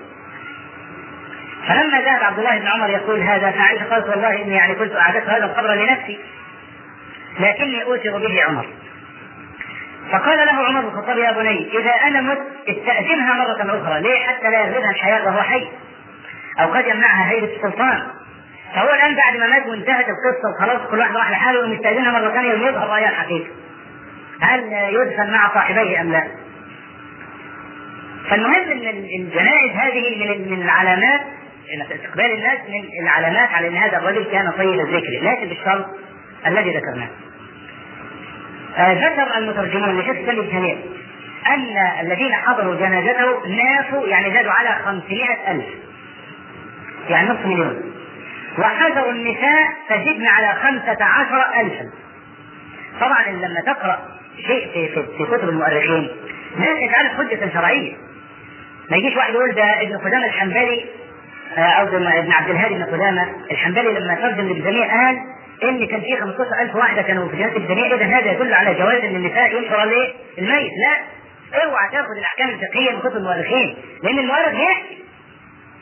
فلما 1.68 2.02
ذهب 2.02 2.24
عبد 2.24 2.40
الله 2.40 2.58
بن 2.58 2.68
عمر 2.68 2.90
يقول 2.90 3.20
هذا 3.20 3.52
فعائشة 3.52 3.86
قالت 3.90 4.10
والله 4.10 4.42
إني 4.42 4.56
يعني 4.56 4.76
كنت 4.76 4.96
أعددت 4.96 5.30
هذا 5.30 5.46
القبر 5.46 5.74
لنفسي 5.74 6.20
لكني 7.40 7.84
أوثر 7.84 8.18
به 8.18 8.44
عمر. 8.44 8.66
فقال 10.12 10.38
له 10.38 10.68
عمر 10.68 10.82
بن 10.82 10.88
الخطاب 10.88 11.18
يا 11.18 11.32
بني 11.32 11.80
إذا 11.80 11.92
أنا 11.92 12.22
مت 12.22 12.42
استأذنها 12.68 13.34
مرة 13.34 13.82
أخرى 13.82 14.02
ليه 14.02 14.20
حتى 14.28 14.50
لا 14.50 14.60
يغلبها 14.60 14.92
الحياة 14.92 15.26
وهو 15.26 15.42
حي؟ 15.42 15.68
أو 16.60 16.74
قد 16.74 16.88
يمنعها 16.88 17.32
هيبة 17.32 17.56
السلطان. 17.56 18.04
فهو 18.76 18.90
الآن 18.90 19.16
بعد 19.16 19.38
ما 19.38 19.48
مات 19.48 19.66
وانتهت 19.66 20.06
القصة 20.10 20.50
وخلاص 20.56 20.90
كل 20.92 21.00
واحد 21.00 21.16
راح 21.16 21.32
لحاله 21.32 21.64
ومستأذنها 21.64 22.12
مرة 22.12 22.34
ثانية 22.34 22.54
ويظهر 22.54 22.90
رأيها 22.90 23.10
الحقيقة. 23.10 23.48
هل 24.42 24.74
يدفن 24.74 25.32
مع 25.32 25.54
صاحبيه 25.54 26.02
أم 26.02 26.12
لا؟ 26.12 26.43
فالمهم 28.30 28.72
إن 28.72 28.88
الجنائز 29.22 29.72
هذه 29.72 30.16
من 30.20 30.52
من 30.52 30.62
العلامات 30.62 31.22
استقبال 31.82 32.32
الناس 32.32 32.60
من 32.70 33.04
العلامات 33.04 33.50
على 33.50 33.68
إن 33.68 33.76
هذا 33.76 33.98
الرجل 33.98 34.24
كان 34.32 34.52
طيب 34.52 34.80
الذكر 34.80 35.20
لكن 35.22 35.48
بالشرط 35.48 35.86
الذي 36.48 36.70
ذكرناه. 36.70 37.10
آه 38.78 38.94
ذكر 38.94 39.38
المترجمون 39.38 40.00
لشيخ 40.00 40.30
الجميع 40.30 40.78
أن 41.48 41.76
الذين 42.02 42.36
حضروا 42.36 42.76
جنازته 42.76 43.48
نافوا 43.48 44.08
يعني 44.08 44.34
زادوا 44.34 44.52
على 44.52 44.70
500 44.86 45.52
ألف 45.52 45.66
يعني 47.10 47.30
نصف 47.30 47.46
مليون. 47.46 47.94
وحضروا 48.58 49.12
النساء 49.12 49.68
فزدنا 49.90 50.30
على 50.30 50.54
خمسة 50.54 51.06
عشر 51.06 51.62
ألفا. 51.62 51.90
طبعا 53.00 53.32
لما 53.32 53.62
تقرأ 53.66 54.00
شيء 54.48 54.68
في, 54.74 54.88
في, 54.88 55.04
في 55.18 55.26
كتب 55.26 55.50
المؤرخين 55.50 56.10
لا 56.60 56.66
تجعله 56.66 57.10
حجة 57.18 57.54
شرعية. 57.54 57.94
ما 58.92 58.98
يجيش 58.98 59.16
واحد 59.16 59.34
يقول 59.34 59.56
ده 59.56 59.82
ابن 59.82 59.98
قدامة 59.98 60.26
الحنبلي 60.26 60.86
أو 61.58 61.88
ابن 61.88 62.32
عبد 62.32 62.50
الهادي 62.50 62.76
بن 62.76 62.84
قدامة 62.84 63.28
الحنبلي 63.52 64.00
لما 64.00 64.16
ترجم 64.16 64.48
للجميع 64.48 64.88
قال 64.88 65.20
إن 65.64 65.88
كان 65.88 66.02
في 66.02 66.18
15000 66.18 66.76
واحدة 66.76 67.02
كانوا 67.02 67.30
في 67.30 67.38
جنازه 67.38 67.58
الجميع 67.58 67.86
اذا 67.86 68.06
هذا 68.06 68.32
يدل 68.32 68.54
على 68.54 68.74
جواز 68.74 69.04
إن 69.04 69.16
النساء 69.16 69.56
ينشر 69.56 69.84
الايه؟ 69.84 70.14
الميت 70.38 70.72
لا 70.84 71.64
اوعى 71.64 71.90
تأخذ 71.92 72.18
الأحكام 72.18 72.50
الفقهية 72.50 72.92
من 72.92 73.00
كتب 73.00 73.18
المؤرخين 73.18 73.76
لأن 74.04 74.20
المؤرخ 74.20 74.54
يحكي 74.54 74.98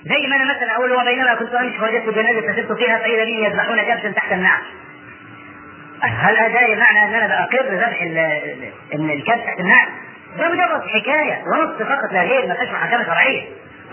زي 0.06 0.28
ما 0.28 0.36
أنا 0.36 0.56
مثلا 0.56 0.76
أقول 0.76 0.92
وبينما 0.92 1.36
كنت 1.36 1.54
امشي 1.54 1.78
فوجدت 1.78 2.10
جنازة 2.10 2.42
فسرت 2.42 2.78
فيها 2.78 2.98
بهم 2.98 3.44
يذبحون 3.44 3.82
كبشا 3.82 4.12
تحت 4.12 4.32
النعش 4.32 4.64
هل 6.02 6.38
هذا 6.38 6.76
معنى 6.76 7.06
أن 7.06 7.14
أنا 7.14 7.28
بأقر 7.28 7.76
ذبح 7.76 8.02
الكبش 8.94 9.44
تحت 9.46 9.60
النعش؟ 9.60 9.88
ده 10.38 10.48
مجرد 10.50 10.82
حكاية 10.88 11.44
ونص 11.48 11.82
فقط 11.82 12.12
لا 12.14 12.22
غير 12.24 12.48
ما 12.48 12.54
فيهاش 12.54 12.70
احكام 12.70 13.04
شرعية. 13.06 13.42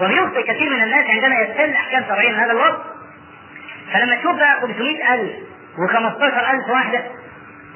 وبيخطئ 0.01 0.43
كثير 0.43 0.71
من 0.71 0.83
الناس 0.83 1.05
عندما 1.11 1.41
يستل 1.41 1.73
أحكام 1.73 2.05
شرعية 2.09 2.29
من 2.29 2.35
هذا 2.39 2.53
الوصف 2.53 2.79
فلما 3.93 4.17
تشوف 4.17 4.37
بقى 4.37 4.61
500000 4.61 5.31
و15000 5.79 6.71
واحدة 6.71 7.03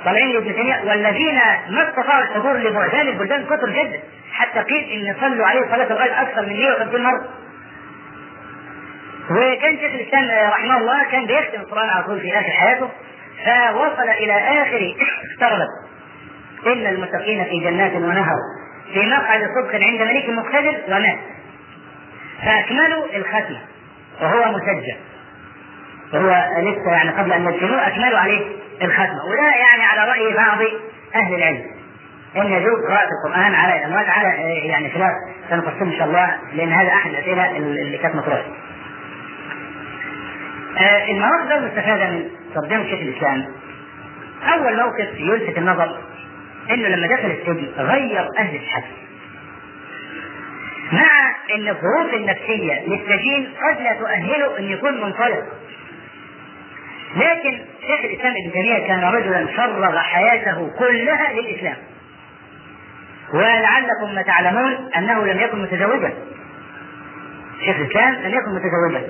طالعين 0.04 0.28
لابن 0.32 0.54
تيميه 0.54 0.80
والذين 0.86 1.34
ما 1.68 1.88
استطاعوا 1.88 2.22
الحضور 2.22 2.52
لبعدان 2.52 3.08
البلدان 3.08 3.44
كثر 3.44 3.70
جدا 3.70 4.00
حتى 4.32 4.60
قيل 4.60 5.06
إن 5.08 5.16
صلوا 5.20 5.46
عليه 5.46 5.60
صلاه 5.60 5.90
الغيب 5.92 6.12
أكثر 6.12 6.42
من 6.46 6.56
150 6.56 7.02
مرة. 7.02 7.28
وكان 9.30 9.78
شيخ 9.78 9.92
الإسلام 9.94 10.50
رحمه 10.50 10.76
الله 10.76 11.04
كان 11.10 11.26
بيختم 11.26 11.60
القرآن 11.60 11.88
على 11.88 12.04
طول 12.04 12.20
في 12.20 12.38
آخر 12.38 12.50
حياته 12.50 12.88
فوصل 13.72 14.08
إلى 14.08 14.32
آخر 14.62 14.94
افترضت 15.34 15.68
إن 16.66 16.86
المتقين 16.86 17.44
في 17.44 17.60
جنات 17.60 17.92
ونهر. 17.92 18.36
في 18.94 19.06
مقعد 19.06 19.40
صدق 19.40 19.84
عند 19.84 20.02
ملك 20.02 20.28
مقتدر 20.28 20.76
ومات. 20.88 21.18
فأكملوا 22.44 23.04
الختمة 23.16 23.60
وهو 24.20 24.52
مسجل. 24.52 24.96
وهو 26.12 26.46
لسه 26.58 26.90
يعني 26.92 27.10
قبل 27.10 27.32
أن 27.32 27.44
يدفنوه 27.48 27.86
أكملوا 27.86 28.18
عليه 28.18 28.40
الختمة 28.82 29.24
وده 29.30 29.42
يعني 29.42 29.82
على 29.82 30.10
رأي 30.10 30.34
بعض 30.34 30.58
أهل 31.14 31.34
العلم. 31.34 31.62
إن 32.36 32.46
يجوز 32.52 32.86
قراءة 32.88 33.08
القرآن 33.24 33.54
على 33.54 33.76
الأموات 33.76 34.08
على 34.08 34.28
يعني 34.68 34.90
خلاف 34.90 35.12
سنفصل 35.50 35.84
إن 35.84 35.92
شاء 35.92 36.06
الله 36.06 36.38
لأن 36.54 36.72
هذا 36.72 36.88
أحد 36.88 37.10
الأسئلة 37.10 37.56
اللي 37.56 37.98
كانت 37.98 38.14
مطروحة. 38.14 38.44
المواقف 41.08 41.52
المستفادة 41.52 42.10
من 42.10 42.28
ترجمة 42.54 42.84
شيخ 42.84 43.00
الإسلام. 43.00 43.44
أول 44.54 44.76
موقف 44.76 45.08
يلفت 45.20 45.58
النظر 45.58 45.98
إنه 46.70 46.88
لما 46.88 47.06
دخل 47.06 47.30
السجن 47.30 47.72
غير 47.76 48.28
أهل 48.38 48.56
الحبس 48.56 49.02
مع 50.92 51.34
إن 51.54 51.68
الظروف 51.68 52.14
النفسية 52.14 52.80
للسجين 52.86 53.48
قد 53.62 53.82
لا 53.82 53.94
تؤهله 53.94 54.58
إن 54.58 54.64
يكون 54.64 55.00
منطلق 55.00 55.44
لكن 57.16 57.58
شيخ 57.86 58.04
الإسلام 58.04 58.34
ابن 58.44 58.52
تيمية 58.52 58.86
كان 58.86 59.04
رجلا 59.04 59.46
فرغ 59.46 59.98
حياته 59.98 60.70
كلها 60.78 61.32
للإسلام. 61.32 61.76
ولعلكم 63.34 64.14
ما 64.14 64.22
تعلمون 64.22 64.90
أنه 64.96 65.26
لم 65.26 65.40
يكن 65.40 65.62
متزوجا. 65.62 66.12
شيخ 67.64 67.76
الإسلام 67.76 68.14
لم 68.14 68.34
يكن 68.34 68.54
متزوجا. 68.54 69.08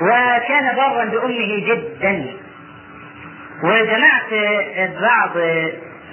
وكان 0.00 0.76
برا 0.76 1.04
بأمه 1.04 1.66
جدا. 1.66 2.26
وجمعت 3.64 4.32
بعض 5.00 5.30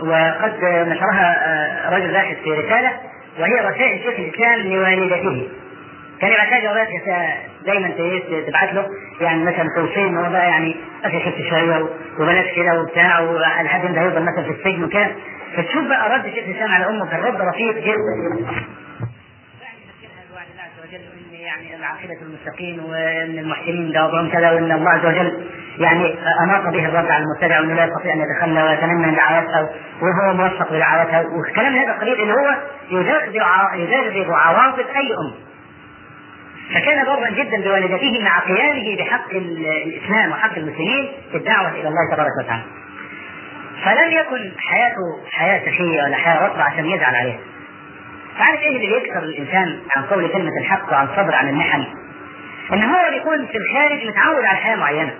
وقد 0.01 0.63
نشرها 0.63 1.89
رجل 1.97 2.11
باحث 2.11 2.37
في 2.43 2.51
رسالة 2.51 2.91
وهي 3.39 3.53
رسائل 3.69 3.99
شيخ 3.99 4.19
الإسلام 4.19 4.59
لوالدته. 4.59 5.47
كان 6.21 6.31
يبعت 6.31 6.49
لها 6.51 6.59
جوابات 6.59 6.87
دايما 7.65 7.87
تبعت 8.47 8.73
له. 8.73 8.87
يعني 9.21 9.43
مثلا 9.43 9.65
توصيه 9.75 10.05
ان 10.07 10.17
هو 10.17 10.31
بقى 10.31 10.47
يعني 10.49 10.75
أخي 11.03 11.19
خفت 11.19 11.41
شوية 11.49 11.85
وبلاش 12.19 12.55
كده 12.55 12.81
وبتاع 12.81 13.19
ولحد 13.19 13.85
إمتى 13.85 13.99
هيفضل 13.99 14.21
مثلا 14.21 14.43
في 14.43 14.49
السجن 14.51 14.83
وكده. 14.83 15.11
فتشوف 15.57 15.87
بقى 15.87 16.17
رد 16.17 16.23
شيخ 16.35 16.43
الإسلام 16.47 16.71
على 16.71 16.85
أمه 16.89 17.09
كان 17.11 17.19
رد 17.19 17.41
رفيق 17.41 17.77
جدا. 17.77 18.55
يعني 21.31 21.75
العاقبة 21.75 22.21
المستقيم 22.21 22.85
وإن 22.85 23.39
المحسنين 23.39 23.91
جوابهم 23.91 24.29
كذا 24.31 24.51
وإن 24.51 24.71
الله 24.71 24.89
عز 24.89 25.05
وجل 25.05 25.45
يعني 25.81 26.15
اناط 26.43 26.63
به 26.73 26.85
الرد 26.85 27.11
على 27.11 27.23
المبتدع 27.23 27.59
وانه 27.59 27.73
لا 27.73 27.85
يستطيع 27.85 28.13
أن 28.13 28.21
يتخلى 28.21 28.63
ويتمنى 28.63 29.15
دعواتها 29.15 29.69
وهو 30.01 30.33
موفق 30.33 30.73
بدعواتها 30.73 31.21
وكلام 31.21 31.75
هذا 31.75 31.91
القليل 31.91 32.21
اللي 32.21 32.33
هو 32.33 32.55
يدغدغ 33.75 34.33
عواطف 34.33 34.85
أي 34.97 35.13
أم 35.13 35.33
فكان 36.75 37.05
برا 37.05 37.29
جدا 37.29 37.61
بوالدته 37.63 38.23
مع 38.23 38.39
قيامه 38.39 38.97
بحق 38.99 39.29
الإسلام 39.31 40.31
وحق 40.31 40.57
المسلمين 40.57 41.11
في 41.31 41.37
الدعوة 41.37 41.69
إلى 41.69 41.87
الله 41.87 42.13
تبارك 42.13 42.31
وتعالى. 42.43 42.63
فلم 43.85 44.11
يكن 44.11 44.51
حياته 44.59 45.29
حياة 45.31 45.59
سخية 45.65 46.03
ولا 46.03 46.15
حياة 46.15 46.45
رطبة 46.45 46.63
عشان 46.63 46.85
يزعل 46.85 47.15
عليها. 47.15 47.39
عارف 48.39 48.61
إيه 48.61 48.75
اللي 48.75 48.99
بيكسر 48.99 49.19
الإنسان 49.19 49.79
عن 49.95 50.03
قول 50.03 50.27
كلمة 50.27 50.51
الحق 50.61 50.91
وعن 50.93 51.05
الصبر 51.05 51.35
عن 51.35 51.49
المحن؟ 51.49 51.83
إن 52.73 52.83
هو 52.83 52.97
بيكون 53.11 53.47
في 53.47 53.57
الخارج 53.57 54.07
متعود 54.07 54.45
على 54.45 54.57
حياة 54.57 54.75
معينة. 54.75 55.13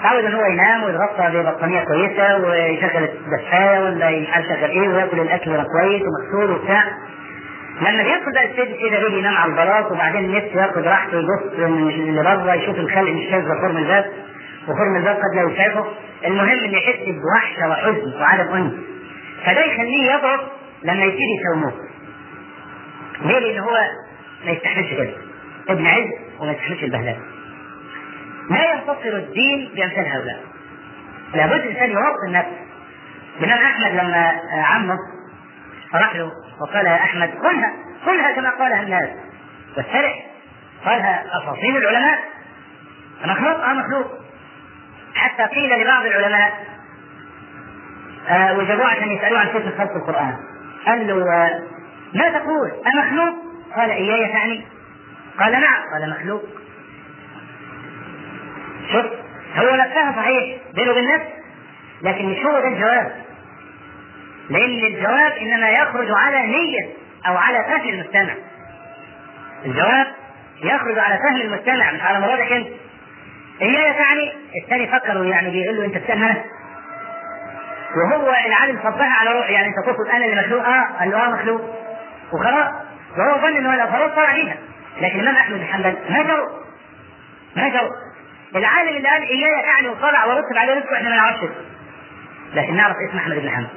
متعود 0.00 0.24
ان 0.24 0.34
هو 0.34 0.44
ينام 0.44 0.82
ويتغطى 0.84 1.30
ببطانية 1.34 1.84
كويسة 1.84 2.36
ويشغل 2.38 3.04
الدفاية 3.04 3.80
ولا 3.80 4.10
مش 4.20 4.28
عارف 4.30 4.46
يشغل 4.46 4.70
إيه 4.70 4.88
ويأكل 4.88 5.20
الأكل 5.20 5.62
كويس 5.62 6.02
ومغسول 6.02 6.50
وبتاع. 6.56 6.84
لما 7.80 8.02
بيدخل 8.02 8.32
بقى 8.34 8.44
السجن 8.44 8.88
كده 8.88 8.98
بيجي 9.04 9.18
ينام 9.18 9.34
على 9.34 9.50
البلاط 9.50 9.92
وبعدين 9.92 10.32
نفسه 10.32 10.62
ياخد 10.66 10.78
راحته 10.86 11.18
يبص 11.18 11.52
اللي 11.58 12.22
بره 12.22 12.54
يشوف 12.54 12.76
الخلق 12.78 13.10
مش 13.10 13.30
شايف 13.30 13.44
خرم 13.44 13.76
الباب. 13.76 14.04
وخرم 14.68 14.96
الباب 14.96 15.16
قد 15.16 15.34
لا 15.36 15.52
يشافه. 15.52 15.84
المهم 16.26 16.64
ان 16.64 16.70
يحس 16.70 16.96
بوحشة 17.08 17.68
وحزن 17.70 18.20
وعدم 18.20 18.52
أنس. 18.54 18.72
فده 19.44 19.64
يخليه 19.64 20.12
يضعف 20.12 20.40
لما 20.84 21.02
يبتدي 21.02 21.22
يساوموه. 21.40 21.72
ليه؟ 23.24 23.38
لأن 23.38 23.58
هو 23.58 23.70
ما 24.46 24.50
يستحملش 24.52 24.90
كده. 24.94 25.10
ابن 25.68 25.86
عز 25.86 26.10
وما 26.40 26.52
يستحملش 26.52 26.84
البهلان 26.84 27.16
لا 28.50 28.72
ينتصر 28.74 29.16
الدين 29.16 29.70
بأمثال 29.76 30.06
هؤلاء. 30.06 30.40
لابد 31.34 31.52
الإنسان 31.52 31.90
يوطن 31.90 32.32
نفسه 32.32 32.66
الإمام 33.40 33.64
أحمد 33.64 33.92
لما 33.92 34.40
عمه 34.52 34.98
راح 35.94 36.16
له 36.16 36.30
وقال 36.60 36.86
يا 36.86 36.96
أحمد 36.96 37.30
قلها 37.30 37.72
قلها 38.06 38.32
كما 38.32 38.50
قالها 38.50 38.82
الناس. 38.82 39.08
والسرح 39.76 40.26
قالها 40.84 41.24
أساطير 41.38 41.76
العلماء. 41.76 42.18
مخلوق 43.24 43.64
آه 43.64 43.72
مخلوق. 43.72 44.06
حتى 45.14 45.42
قيل 45.42 45.82
لبعض 45.82 46.06
العلماء 46.06 46.52
آه 48.28 48.86
عشان 48.86 49.10
يسالوه 49.10 49.40
عن 49.40 49.46
كيف 49.46 49.78
خلق 49.78 49.92
القرآن. 49.96 50.36
قال 50.86 51.06
له 51.06 51.34
آه 51.34 51.62
ما 52.14 52.28
تقول؟ 52.28 52.70
أمخلوق؟ 52.94 53.34
قال 53.76 53.90
إياي 53.90 54.32
تعني؟ 54.32 54.66
قال 55.40 55.52
نعم. 55.52 55.82
قال 55.92 56.10
مخلوق. 56.10 56.42
شوف 58.92 59.06
هو 59.56 59.74
لفاها 59.74 60.12
صحيح 60.16 60.58
بينه 60.74 60.90
وبين 60.90 61.14
نفسه 61.14 61.28
لكن 62.02 62.24
مش 62.26 62.38
هو 62.38 62.60
ده 62.60 62.68
الجواب. 62.68 63.12
لأن 64.50 64.84
الجواب 64.84 65.32
إنما 65.32 65.68
يخرج 65.70 66.06
على 66.10 66.46
نية 66.46 66.88
أو 67.26 67.36
على 67.36 67.64
فهم 67.64 67.88
المستمع. 67.88 68.34
الجواب 69.64 70.06
يخرج 70.62 70.98
على 70.98 71.18
فهم 71.18 71.40
المستمع 71.40 71.92
مش 71.92 72.00
على 72.00 72.20
مرادك 72.20 72.52
أنت 72.52 72.68
إياي 73.62 73.92
تعني 73.92 74.32
الثاني 74.62 74.86
فكر 74.86 75.24
يعني 75.24 75.50
بيقول 75.50 75.76
له 75.76 75.84
أنت 75.84 76.10
أنا 76.10 76.44
وهو 77.96 78.34
العالم 78.46 78.78
صبها 78.84 79.12
على 79.20 79.32
روح 79.32 79.50
يعني 79.50 79.66
أنت 79.66 79.86
تقصد 79.86 80.08
أنا 80.08 80.24
اللي 80.24 80.36
مخلوق؟ 80.40 80.66
أه 80.66 80.84
قال 80.98 81.10
له 81.10 81.26
أه 81.26 81.30
مخلوق. 81.30 81.60
وخلاص. 82.32 82.70
وهو 83.18 83.40
ظن 83.40 83.56
أنه 83.56 83.74
لو 83.74 83.86
خلاص 83.86 84.14
صار 84.14 84.26
عليها 84.26 84.56
لكن 85.00 85.20
الإمام 85.20 85.36
أحمد 85.36 85.58
بن 85.58 85.64
حنبل 85.66 85.96
ما 86.10 86.22
جرؤ 86.22 86.48
ما 87.56 87.68
جرؤ 87.68 87.90
العالم 88.58 88.88
اللي 88.96 89.08
قال 89.08 89.22
إياي 89.22 89.62
تعني 89.62 89.88
وطلع 89.88 90.24
ورتب 90.24 90.56
عليه 90.56 90.74
رزقه 90.74 90.96
إحنا 90.96 91.10
ما 91.10 91.16
نعرفش. 91.16 91.40
لكن 92.54 92.76
نعرف 92.76 92.96
اسم 93.08 93.18
أحمد 93.18 93.36
بن 93.36 93.50
حنبل. 93.50 93.68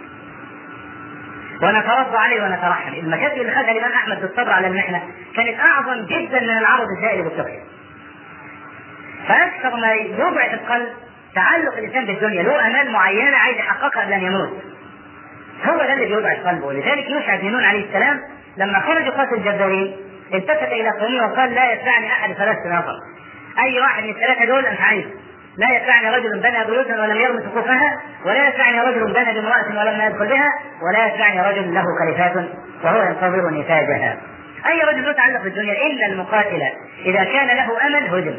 ونترضى 1.61 2.17
عليه 2.17 2.43
ونترحم. 2.43 2.93
المكاسب 2.93 3.37
اللي 3.41 3.51
خدها 3.51 3.71
الإمام 3.71 3.91
أحمد 3.91 4.21
بالصبر 4.21 4.51
على 4.51 4.67
المحنة 4.67 5.01
كانت 5.35 5.59
أعظم 5.59 6.05
جدا 6.05 6.39
من 6.39 6.57
العرض 6.57 6.85
الزائد 6.97 7.23
بالتقية 7.23 7.59
فأكثر 9.27 9.75
ما 9.75 9.93
يضعف 9.93 10.53
القلب 10.53 10.89
تعلق 11.35 11.77
الإنسان 11.77 12.05
بالدنيا 12.05 12.43
له 12.43 12.67
امال 12.67 12.91
معينة 12.91 13.37
عايز 13.37 13.57
يحققها 13.57 14.01
قبل 14.03 14.13
أن 14.13 14.23
يموت. 14.23 14.49
هو 15.65 15.77
ده 15.77 15.93
اللي 15.93 16.05
بيضعف 16.05 16.47
قلبه 16.47 16.65
ولذلك 16.65 17.09
يوشع 17.09 17.35
بن 17.35 17.51
نون 17.51 17.63
عليه 17.63 17.85
السلام 17.87 18.21
لما 18.57 18.79
خرج 18.79 19.09
قاتل 19.09 19.33
الجبارين 19.35 19.95
التفت 20.33 20.63
إلى 20.71 20.89
قومه 20.89 21.31
وقال 21.31 21.53
لا 21.53 21.73
يتبعني 21.73 22.07
أحد 22.07 22.33
ثلاثة 22.33 22.69
نفر 22.79 22.93
أي 23.63 23.80
واحد 23.80 24.04
من 24.04 24.10
الثلاثة 24.10 24.45
دول 24.45 24.65
أنا 24.65 24.78
عايز. 24.80 25.06
لا 25.58 25.76
يتبعني 25.76 26.10
رجل 26.10 26.39
بنى 26.39 26.65
بيوتا 26.65 27.02
ولم 27.02 27.17
يرم 27.17 27.39
سقوفها 27.39 28.02
ولا 28.26 28.48
يتبعني 28.48 28.80
رجل 28.82 29.13
بنى 29.13 29.34
بامرأة 29.34 29.67
ولم 29.69 30.02
يدخل 30.02 30.28
بها 30.28 30.50
ولا 30.82 31.06
يتبعني 31.08 31.41
رجل 31.41 31.74
له 31.74 31.84
خليفات 32.00 32.45
وهو 32.84 33.02
ينتظر 33.02 33.50
نتاجها. 33.50 34.17
أي 34.67 34.82
رجل 34.82 35.06
له 35.06 35.12
تعلق 35.12 35.41
بالدنيا 35.43 35.74
إلا 35.88 36.06
المقاتل 36.06 36.62
إذا 37.06 37.24
كان 37.24 37.48
له 37.48 37.88
أمل 37.88 38.08
هجم 38.08 38.36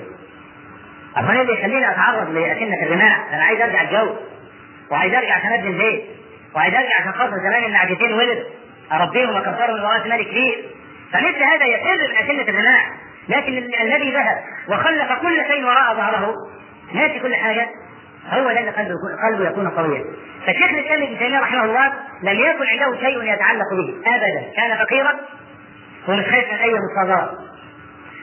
أما 1.19 1.41
اللي 1.43 1.53
يخليني 1.53 1.91
أتعرض 1.91 2.31
لأكنة 2.31 2.83
الرماح 2.83 3.33
أنا 3.33 3.45
عايز 3.45 3.61
أرجع 3.61 3.83
الجو. 3.83 4.15
وعايز 4.91 5.15
أرجع 5.15 5.35
عشان 5.35 5.53
أبني 5.53 5.71
البيت. 5.71 6.05
وعايز 6.55 6.75
أرجع 6.75 7.01
عشان 7.01 7.13
خاطر 7.13 7.39
زمان 7.39 7.65
النعجتين 7.65 8.13
ولد. 8.13 8.45
أربيهم 8.93 9.35
وأكبرهم 9.35 9.75
من 9.75 9.81
وراء 9.81 10.09
مال 10.09 10.23
كبير. 10.23 10.65
فمثل 11.13 11.43
هذا 11.43 11.65
يفر 11.65 12.09
من 12.11 12.17
أكنة 12.17 12.43
الرماح 12.43 12.91
لكن 13.31 13.53
الذي 13.83 14.11
ذهب 14.12 14.38
وخلف 14.69 15.12
كل 15.23 15.45
شيء 15.51 15.64
وراء 15.64 15.95
ظهره 15.95 16.35
ناسي 16.95 17.21
كل 17.21 17.35
حاجة 17.35 17.66
هو 18.31 18.53
ده 18.53 18.61
اللي 18.61 18.71
قلبه 18.71 18.95
قلبه 19.29 19.49
يكون 19.51 19.69
قويا. 19.69 20.05
فالشيخ 20.47 20.71
الإسلام 20.71 21.03
ابن 21.03 21.19
تيمية 21.19 21.40
رحمه 21.40 21.64
الله 21.64 21.87
لم 22.23 22.38
يكن 22.40 22.66
عنده 22.66 23.01
شيء 23.01 23.23
يتعلق 23.23 23.66
به 23.77 23.95
ابدا. 24.07 24.53
كان 24.57 24.77
فقيرا 24.79 25.12
ومش 26.09 26.25
خايف 26.25 26.53
من 26.53 26.59
أي 26.59 26.75
مصادرات 26.75 27.31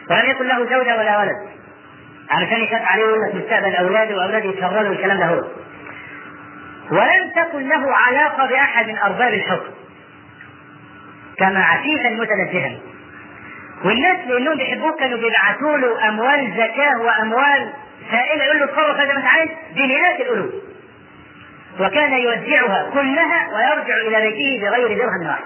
ولم 0.09 0.29
يكن 0.29 0.47
له 0.47 0.57
زوجة 0.57 0.97
ولا 0.97 1.19
ولد. 1.19 1.35
علشان 2.29 2.61
يخاف 2.61 2.81
عليه 2.85 3.03
يقول 3.03 3.21
لك 3.21 3.35
مستقبل 3.35 3.75
أولاده 3.75 4.15
واولاده 4.15 4.49
يتشردوا 4.49 4.89
والكلام 4.89 5.17
ده 5.17 5.25
هو. 5.25 5.43
ولم 6.91 7.31
تكن 7.35 7.67
له 7.69 7.95
علاقة 7.95 8.45
بأحد 8.45 8.87
من 8.87 8.97
أرباب 8.97 9.33
الحكم. 9.33 9.71
كان 11.37 11.57
عفيفا 11.57 12.09
متنزها 12.09 12.77
والناس 13.85 14.27
لانهم 14.27 14.57
بيحبوه 14.57 14.97
كانوا 14.97 15.17
بيبعثوا 15.17 15.77
له 15.77 16.09
أموال 16.09 16.53
زكاة 16.53 17.01
وأموال 17.01 17.73
سائل 18.11 18.41
يقول 18.41 18.59
له 18.59 18.65
اتصرف 18.65 18.97
هذا 18.97 19.17
انت 19.17 19.25
عايز 19.25 19.49
بمئات 19.75 20.19
الالوف 20.19 20.53
وكان 21.79 22.13
يوزعها 22.13 22.89
كلها 22.93 23.47
ويرجع 23.53 23.95
إلى 24.07 24.31
بيته 24.31 24.61
بغير 24.61 24.97
درهم 24.97 25.27
واحد. 25.27 25.43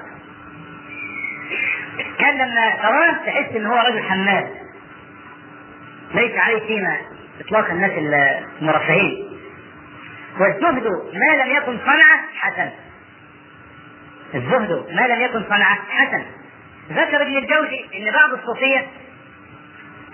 كان 2.19 2.35
لما 2.35 2.75
تراه 2.81 3.11
تحس 3.25 3.55
إن 3.55 3.65
هو 3.65 3.77
رجل 3.77 4.03
حماد. 4.03 4.47
ليس 6.13 6.37
عليه 6.37 6.59
قيمة 6.59 6.97
إطلاق 7.39 7.69
الناس 7.69 7.91
المرفهين. 8.61 9.37
والزهد 10.39 10.83
ما 11.13 11.43
لم 11.43 11.55
يكن 11.55 11.77
صنعه 11.85 12.19
حسن. 12.39 12.69
الزهد 14.35 14.85
ما 14.93 15.07
لم 15.07 15.21
يكن 15.21 15.43
صنعه 15.49 15.77
حسن. 15.89 16.23
ذكر 16.91 17.21
ابن 17.21 17.37
الجوزي 17.37 17.85
إن 17.97 18.13
بعض 18.13 18.33
الصوفية 18.39 18.87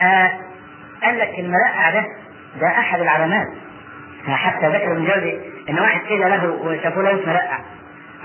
آه 0.02 0.32
قال 1.04 1.20
لك 1.20 1.40
المرقع 1.40 1.90
ده 1.90 2.06
ده 2.62 2.68
أحد 2.68 3.00
العلامات 3.00 3.48
حتى 4.28 4.68
ذكر 4.70 4.92
ابن 4.92 5.06
جوزي 5.06 5.40
إن 5.70 5.80
واحد 5.80 6.00
قيل 6.02 6.20
له 6.20 6.46
وشافوا 6.50 7.04
له 7.04 7.34
رقع 7.34 7.60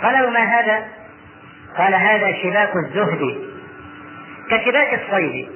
قال 0.03 0.33
ما 0.33 0.41
هذا؟ 0.41 0.85
قال 1.79 1.95
هذا 1.95 2.33
شباك 2.43 2.73
الزهد. 2.77 3.39
كشباك 4.51 4.95
الصيد. 5.03 5.49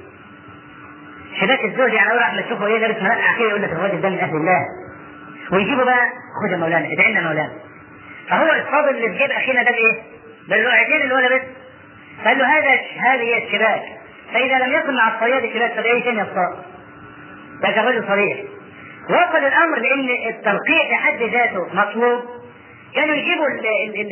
شباك 1.40 1.64
الزهد 1.64 1.92
يعني 1.94 2.10
أول 2.10 2.18
واحد 2.18 2.42
تشوفه 2.44 2.66
إيه 2.66 2.78
لابس 2.78 3.02
مرقع 3.02 3.36
كده 3.38 3.48
يقول 3.48 3.62
لك 3.62 3.72
الراجل 3.72 4.00
ده 4.00 4.08
من 4.08 4.18
أهل 4.18 4.36
الله. 4.36 4.60
ويجيبوا 5.52 5.84
بقى 5.84 6.06
خد 6.42 6.52
يا 6.52 6.56
مولانا 6.56 6.88
ادعي 6.92 7.12
لنا 7.12 7.20
مولانا. 7.20 7.52
فهو 8.28 8.44
الصابر 8.46 8.90
اللي 8.90 9.08
في 9.08 9.18
جيب 9.18 9.30
أخينا 9.30 9.62
ده 9.62 9.70
بايه؟ 9.70 10.02
بالرعيتين 10.48 11.02
اللي 11.02 11.14
هو 11.14 11.18
لابس 11.18 11.42
قال 12.24 12.38
له 12.38 12.58
هذا 12.58 12.70
هذه 12.98 13.20
هي 13.22 13.46
الشباك 13.46 13.82
فإذا 14.32 14.58
لم 14.66 14.72
يكن 14.72 14.94
مع 14.96 15.14
الصياد 15.14 15.52
شباك 15.54 15.72
فبأي 15.72 16.02
شيء 16.02 16.12
يصطاد 16.12 16.56
ده 17.62 17.70
كان 17.70 17.84
رجل 17.84 18.08
صريح. 18.08 18.38
وصل 19.10 19.36
الأمر 19.44 19.78
لأن 19.78 20.28
الترقيع 20.28 20.90
بحد 20.90 21.22
ذاته 21.22 21.66
مطلوب. 21.74 22.24
كانوا 22.94 23.14
يجيبوا 23.14 23.46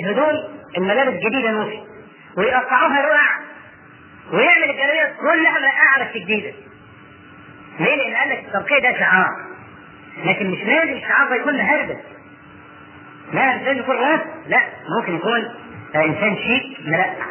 الهدوم 0.00 0.58
الملابس 0.78 1.08
الجديده 1.12 1.50
نوفي 1.50 1.78
ويقطعوها 2.36 3.00
رقع 3.00 3.38
ويعمل 4.32 4.70
الجلابيه 4.70 5.14
كلها 5.20 5.52
مرقعه 5.60 6.04
بس 6.10 6.16
جديدة. 6.16 6.52
ليه؟ 7.80 7.96
لأن 7.96 8.14
قال 8.14 8.28
لك 8.30 8.44
الترقيع 8.46 8.78
ده 8.78 8.98
شعار. 8.98 9.28
لكن 10.24 10.50
مش 10.50 10.58
لازم 10.58 10.92
الشعار 10.92 11.28
ده 11.28 11.34
يكون 11.36 11.56
مهربس 11.56 11.96
لا 13.32 13.56
مش 13.56 13.62
لازم 13.62 13.78
يكون 13.78 13.96
لا 14.46 14.60
ممكن 14.98 15.14
يكون 15.16 15.44
إنسان 15.94 16.36
شيك 16.36 16.86
مرقع. 16.86 17.26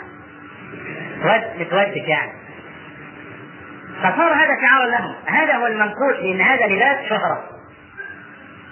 ود 1.25 1.61
متودك 1.61 2.07
يعني. 2.07 2.31
فصار 3.99 4.33
هذا 4.33 4.57
شعارا 4.61 4.85
لهم. 4.85 5.15
هذا 5.25 5.53
هو 5.53 5.67
المنقول 5.67 6.13
لأن 6.13 6.41
هذا 6.41 6.67
لباس 6.67 7.09
شهرة. 7.09 7.49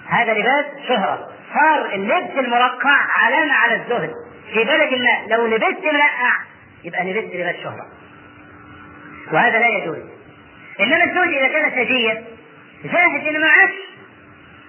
هذا 0.08 0.34
لباس 0.34 0.64
شهرة. 0.88 1.28
صار 1.54 1.94
اللبس 1.94 2.38
المرقع 2.38 2.96
علامة 3.18 3.54
على 3.54 3.74
الزهد 3.74 4.10
في 4.52 4.64
بلد 4.64 4.92
ما 4.92 5.34
لو 5.34 5.46
لبست 5.46 5.84
مرقع 5.84 6.32
يبقى 6.84 7.04
لبست 7.04 7.34
لباس 7.34 7.56
شهرة. 7.56 7.86
وهذا 9.32 9.58
لا 9.58 9.68
يجوز. 9.68 9.98
إنما 10.80 11.04
الزوج 11.04 11.34
إذا 11.34 11.48
كان 11.48 11.70
سجيا 11.70 12.24
جاهز 12.84 13.26
إنه 13.26 13.38
معاش 13.38 13.70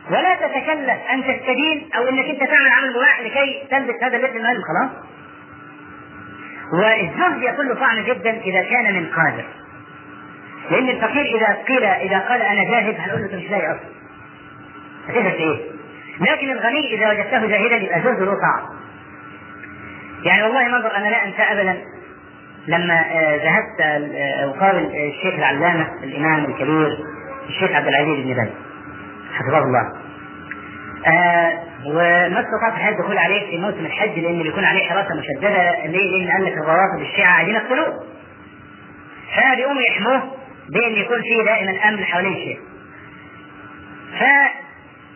ولا 0.10 0.36
تتكلف 0.36 1.00
أن 1.14 1.24
تستدين 1.24 1.90
أو 1.96 2.10
إنك 2.10 2.26
أنت 2.26 2.40
تعمل 2.40 2.70
عمل 2.72 2.90
مباح 2.90 3.22
لكي 3.22 3.68
تلبس 3.72 4.04
هذا 4.04 4.18
اللبس 4.18 4.36
المهم 4.36 4.62
خلاص 4.62 4.92
والزهد 6.74 7.42
يكون 7.42 7.74
طعم 7.76 8.00
جدا 8.00 8.30
إذا 8.42 8.62
كان 8.70 8.94
من 8.94 9.06
قادر. 9.06 9.46
لأن 10.72 10.90
الفقير 10.90 11.26
إذا 11.38 11.58
قيل 11.68 11.84
إذا 11.84 12.20
قال 12.20 12.42
أنا 12.42 12.64
جاهز 12.72 12.96
هنقول 13.00 13.22
له 13.22 13.38
مش 13.38 13.50
لاقي 13.52 13.66
أصلا. 13.72 13.90
هتفهم 15.08 15.26
إيه؟ 15.26 15.58
لكن 16.22 16.52
الغني 16.52 16.94
إذا 16.96 17.10
وجدته 17.12 17.48
جاهلا 17.48 17.76
يبقى 17.76 18.02
زهده 18.02 18.26
له 18.26 18.34
طعم 18.34 18.70
يعني 20.24 20.44
والله 20.44 20.68
منظر 20.68 20.96
أنا 20.96 21.08
لا 21.08 21.26
أنسى 21.26 21.42
ابدا 21.42 21.82
لما 22.68 23.06
ذهبت 23.44 24.04
أقابل 24.44 24.86
الشيخ 24.96 25.34
العلامة 25.34 25.88
الإمام 26.04 26.46
الكبير 26.46 26.98
الشيخ 27.50 27.72
عبد 27.72 27.88
العزيز 27.88 28.26
بن 28.26 28.34
باز 28.34 28.50
حفظه 29.34 29.58
الله. 29.58 29.94
آه 31.08 31.60
وما 31.86 32.40
استطعت 32.40 32.74
الحج 32.74 32.94
الدخول 32.94 33.18
عليه 33.18 33.50
في 33.50 33.58
موسم 33.58 33.86
الحج 33.86 34.20
لأن 34.20 34.44
بيكون 34.44 34.66
عليه 34.66 34.90
حراسة 34.90 35.10
مشددة 35.16 35.86
ليه؟ 35.86 36.26
لأن 36.26 36.32
قال 36.32 36.46
لك 36.46 36.54
الروافض 36.54 37.02
الشيعه 37.02 37.32
عايزين 37.32 37.56
يقتلوه. 37.56 38.04
فبيقوموا 39.36 39.82
يحموه 39.82 40.22
بأن 40.70 40.92
يكون 40.92 41.22
فيه 41.22 41.44
دائما 41.46 41.90
أمن 41.90 42.04
حوالين 42.06 42.34
الشيخ. 42.34 42.58
ف 44.20 44.24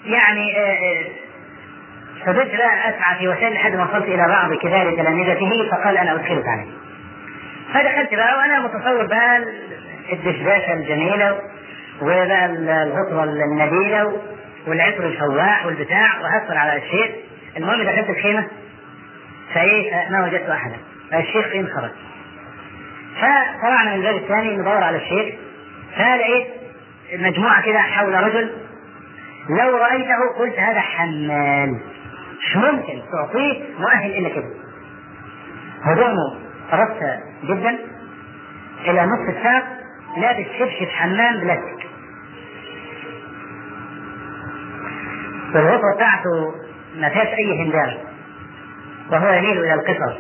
يعني 0.06 0.58
آه 0.58 1.06
فضلت 2.26 2.56
بقى 2.56 2.90
اسعى 2.90 3.18
في 3.20 3.28
وسائل 3.28 3.54
لحد 3.54 3.76
ما 3.76 3.84
وصلت 3.84 4.04
إلى 4.06 4.28
بعض 4.28 4.54
كبار 4.54 4.96
تلامذته 4.96 5.70
فقال 5.72 5.98
أنا 5.98 6.14
ادخلك 6.14 6.48
عليه. 6.48 6.68
فدخلت 7.74 8.14
بقى 8.16 8.38
وأنا 8.38 8.60
متصور 8.60 9.06
بقى 9.06 9.44
الدشداشه 10.14 10.74
الجميلة 10.74 11.40
وبقى 12.02 12.46
الغطوه 12.46 13.24
النبيلة 13.24 14.14
والعطر 14.68 15.06
الفواح 15.06 15.66
والبتاع 15.66 16.20
وهفر 16.22 16.58
على 16.58 16.78
الشيخ. 16.78 17.16
المهم 17.58 17.84
دخلت 17.84 18.10
الخيمة 18.10 18.48
فإيه 19.54 20.10
ما 20.10 20.26
وجدت 20.26 20.50
أحدا. 20.50 20.78
الشيخ 21.14 21.48
فين 21.48 21.68
خرج؟ 21.68 21.92
فطلعنا 23.16 23.96
من 23.96 24.06
الباب 24.06 24.16
الثاني 24.16 24.58
ندور 24.58 24.84
على 24.84 24.98
الشيخ. 24.98 25.36
فلقيت 25.96 26.48
مجموعة 27.14 27.62
كده 27.62 27.80
حول 27.80 28.14
رجل. 28.14 28.52
لو 29.50 29.78
رأيته 29.78 30.40
قلت 30.40 30.60
هذا 30.60 30.80
حمال. 30.80 31.80
مش 32.40 32.56
ممكن 32.56 33.02
تعطيه 33.12 33.64
مؤهل 33.80 34.18
إلا 34.18 34.30
كده. 34.30 34.50
هدومه 35.84 36.36
رصة 36.74 37.20
جدا. 37.44 37.78
إلى 38.86 39.06
نصف 39.06 39.38
الساق 39.38 39.64
لابس 40.18 40.46
شبشب 40.60 40.88
حمام 40.88 41.40
بلاستيك. 41.40 41.87
والغطرة 45.56 45.96
بتاعته 45.96 46.56
ما 46.96 47.10
فيهاش 47.10 47.28
أي 47.28 47.62
هندام 47.64 47.98
وهو 49.12 49.34
يميل 49.34 49.58
إلى 49.58 49.74
القصر 49.74 50.18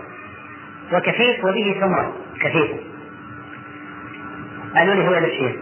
وكفيف 0.93 1.45
وبه 1.45 1.75
سمرة. 1.79 2.13
كفيفة 2.41 2.77
قالوا 4.75 4.93
لي 4.93 5.07
هو 5.07 5.11
ده 5.13 5.25
الشيء 5.27 5.59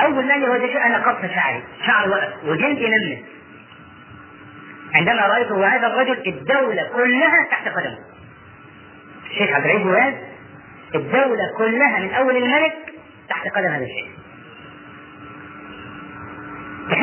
أول 0.00 0.26
ما 0.26 0.34
هو 0.46 0.56
ده 0.56 0.86
أنا 0.86 0.98
قص 1.10 1.30
شعري. 1.34 1.62
شعري 1.86 2.10
وقف 2.10 2.32
وجلدي 2.44 2.86
نمت 2.88 3.24
عندما 4.94 5.26
رأيته 5.26 5.54
وهذا 5.54 5.86
الرجل 5.86 6.22
الدولة 6.26 6.82
كلها 6.94 7.44
تحت 7.50 7.68
قدمه. 7.68 7.98
الشيخ 9.30 9.50
عبد 9.50 9.64
العزيز 9.66 10.14
الدولة 10.94 11.42
كلها 11.58 11.98
من 12.00 12.10
أول 12.14 12.36
الملك 12.36 12.74
تحت 13.28 13.48
قدم 13.48 13.66
هذا 13.66 13.84
الشيخ 13.84 14.06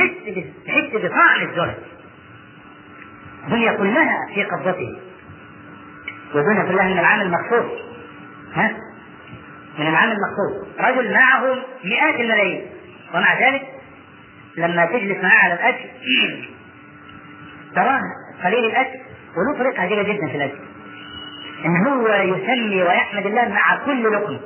تحس 0.07 0.45
تحس 0.65 0.95
بطعم 0.95 1.49
الزهد 1.49 1.77
الدنيا 3.43 3.71
كلها 3.71 4.17
في 4.35 4.43
قبضته. 4.43 4.97
والدنيا 6.35 6.63
كلها 6.63 6.85
من 6.85 6.99
العام 6.99 7.21
المخصوص 7.21 7.81
ها؟ 8.53 8.71
من 9.79 9.87
العام 9.87 10.11
المخصوص 10.11 10.79
رجل 10.79 11.13
معه 11.13 11.55
مئات 11.83 12.19
الملايين. 12.19 12.65
ومع 13.13 13.39
ذلك 13.39 13.61
لما 14.57 14.85
تجلس 14.85 15.23
معاه 15.23 15.43
على 15.43 15.53
الأكل 15.53 15.85
تراه 17.75 18.01
قليل 18.43 18.65
الأكل 18.65 18.99
وله 19.37 19.59
طريقه 19.59 19.81
عجيبة 19.81 20.03
جدا 20.03 20.27
في 20.27 20.37
الأكل. 20.37 20.57
إن 21.65 21.87
هو 21.87 22.07
يسمي 22.07 22.83
ويحمد 22.83 23.25
الله 23.25 23.49
مع 23.49 23.85
كل 23.85 24.13
لقمة. 24.13 24.39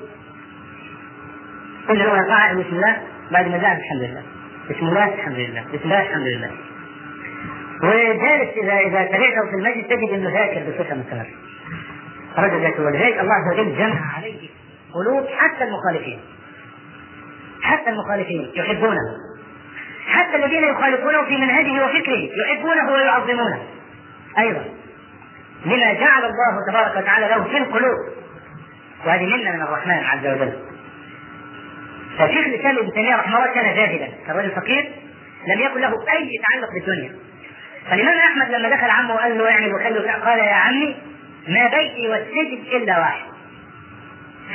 كل 1.88 2.00
لقمة 2.00 2.28
قاعد 2.28 2.58
بسم 2.58 2.76
الله 2.76 3.02
بعد 3.32 3.48
ما 3.48 3.58
زاد 3.58 3.78
الحمد 3.78 4.02
لله. 4.02 4.35
بسم 4.70 4.86
الله 4.86 5.14
الحمد 5.14 5.36
لله. 5.36 5.62
بسم 5.74 5.84
الله 5.84 6.02
الحمد 6.02 6.28
لله. 6.28 6.52
وجالس 7.84 8.58
اذا 8.64 8.74
إذا 8.74 9.04
تابعته 9.04 9.50
في 9.50 9.56
المجلس 9.56 9.88
تجد 9.88 10.10
إنه 10.14 10.30
ذاكر 10.30 10.70
بصفة 10.70 10.96
مستمره 10.96 11.28
رجل 12.38 12.62
ذاكر 12.62 12.82
ولذلك 12.82 13.20
الله 13.20 13.34
عز 13.34 13.54
وجل 13.54 13.78
جمع 13.78 14.16
عليه 14.18 14.50
قلوب 14.94 15.28
حتى 15.28 15.64
المخالفين. 15.64 16.20
حتى 17.62 17.90
المخالفين 17.90 18.52
يحبونه. 18.56 19.02
حتى 20.08 20.36
الذين 20.36 20.64
يخالفونه 20.64 21.26
في 21.26 21.38
منهجه 21.38 21.86
وفكره 21.86 22.30
يحبونه 22.46 22.92
ويعظمونه. 22.92 23.64
أيضا 24.38 24.66
لما 25.66 25.94
جعل 25.94 26.26
الله 26.26 26.72
تبارك 26.72 26.98
وتعالى 26.98 27.28
له 27.28 27.44
في 27.44 27.58
القلوب. 27.58 27.98
وهذه 29.06 29.26
منه 29.26 29.52
من 29.52 29.62
الرحمن 29.62 30.04
عز 30.04 30.28
وجل. 30.28 30.75
فشيخ 32.20 32.46
الاسلام 32.46 32.78
ابن 32.78 32.92
تيمية 32.92 33.16
رحمه 33.16 33.38
الله 33.38 33.54
كان 33.54 33.76
جاهلا 33.76 34.08
كان 34.28 34.36
رجل 34.36 34.52
فقير 34.52 34.92
لم 35.48 35.60
يكن 35.62 35.80
له 35.82 35.90
أي 35.90 36.30
تعلق 36.50 36.70
بالدنيا. 36.74 37.16
فالإمام 37.90 38.18
أحمد 38.18 38.52
لما 38.52 38.70
دخل 38.70 38.90
عمه 38.90 39.14
وقال 39.14 39.38
له 39.38 39.52
اعمل 39.52 39.76
وخلي 39.76 40.00
قال 40.00 40.40
يا 40.40 40.54
عمي 40.54 40.96
ما 41.48 41.68
بيتي 41.68 42.08
والسجن 42.10 42.78
إلا 42.78 43.00
واحد. 43.00 43.26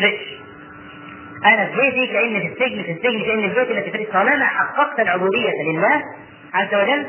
فرش 0.00 0.40
أنا 1.44 1.66
في 1.66 1.76
بيتي 1.76 2.06
كاني 2.06 2.40
في 2.40 2.46
السجن 2.46 2.82
في 2.82 2.92
السجن 2.92 3.24
كاني 3.24 3.48
في 3.48 3.54
بيتي 3.54 3.78
التي 3.78 3.90
فرش 3.90 4.06
طالما 4.12 4.46
حققت 4.46 5.00
العبودية 5.00 5.50
لله 5.66 6.02
عز 6.54 6.74
وجل 6.74 7.06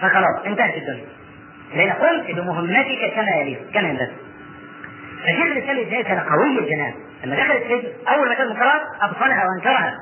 فخلاص 0.00 0.46
انتهت 0.46 0.74
الدنيا. 0.76 1.06
لأن 1.74 1.92
قمت 1.92 2.30
بمهمتك 2.30 3.12
كما 3.14 3.36
يليق 3.40 3.70
كما 3.74 3.88
ينبغي. 3.88 4.12
فشيخ 5.22 5.46
الاسلام 5.46 5.78
ابن 5.78 6.02
كان 6.02 6.18
قوي 6.18 6.58
الجنان. 6.58 6.94
لما 7.24 7.36
دخل 7.36 7.52
السجن 7.56 7.92
أول 8.08 8.28
ما 8.28 8.34
كان 8.34 8.48
منكرات 8.48 8.80
ابطلها 9.00 9.44
وانكرها 9.46 9.94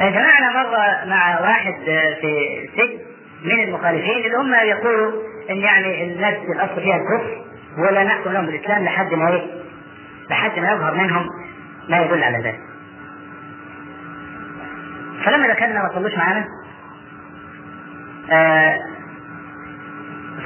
جمعنا 0.00 0.50
مرة 0.52 1.04
مع 1.10 1.40
واحد 1.40 1.74
في 2.20 2.68
سجن 2.76 2.98
من 3.44 3.64
المخالفين 3.64 4.24
اللي 4.24 4.36
هم 4.36 4.54
يقولوا 4.54 5.12
إن 5.50 5.56
يعني 5.56 6.04
الناس 6.04 6.34
الأصل 6.56 6.74
فيها 6.74 6.96
الكفر 6.96 7.44
ولا 7.78 8.04
نحكم 8.04 8.32
لهم 8.32 8.46
بالإسلام 8.46 8.84
لحد 8.84 9.14
ما 9.14 9.30
إيه؟ 9.30 9.46
لحد 10.30 10.58
ما 10.58 10.72
يظهر 10.72 10.94
منهم 10.94 11.26
ما 11.88 11.98
يدل 12.02 12.22
على 12.24 12.38
ذلك. 12.38 12.60
فلما 15.24 15.48
دخلنا 15.48 15.82
ما 15.82 15.90
صلوش 15.94 16.14
معانا 16.14 16.44
آه 18.30 18.78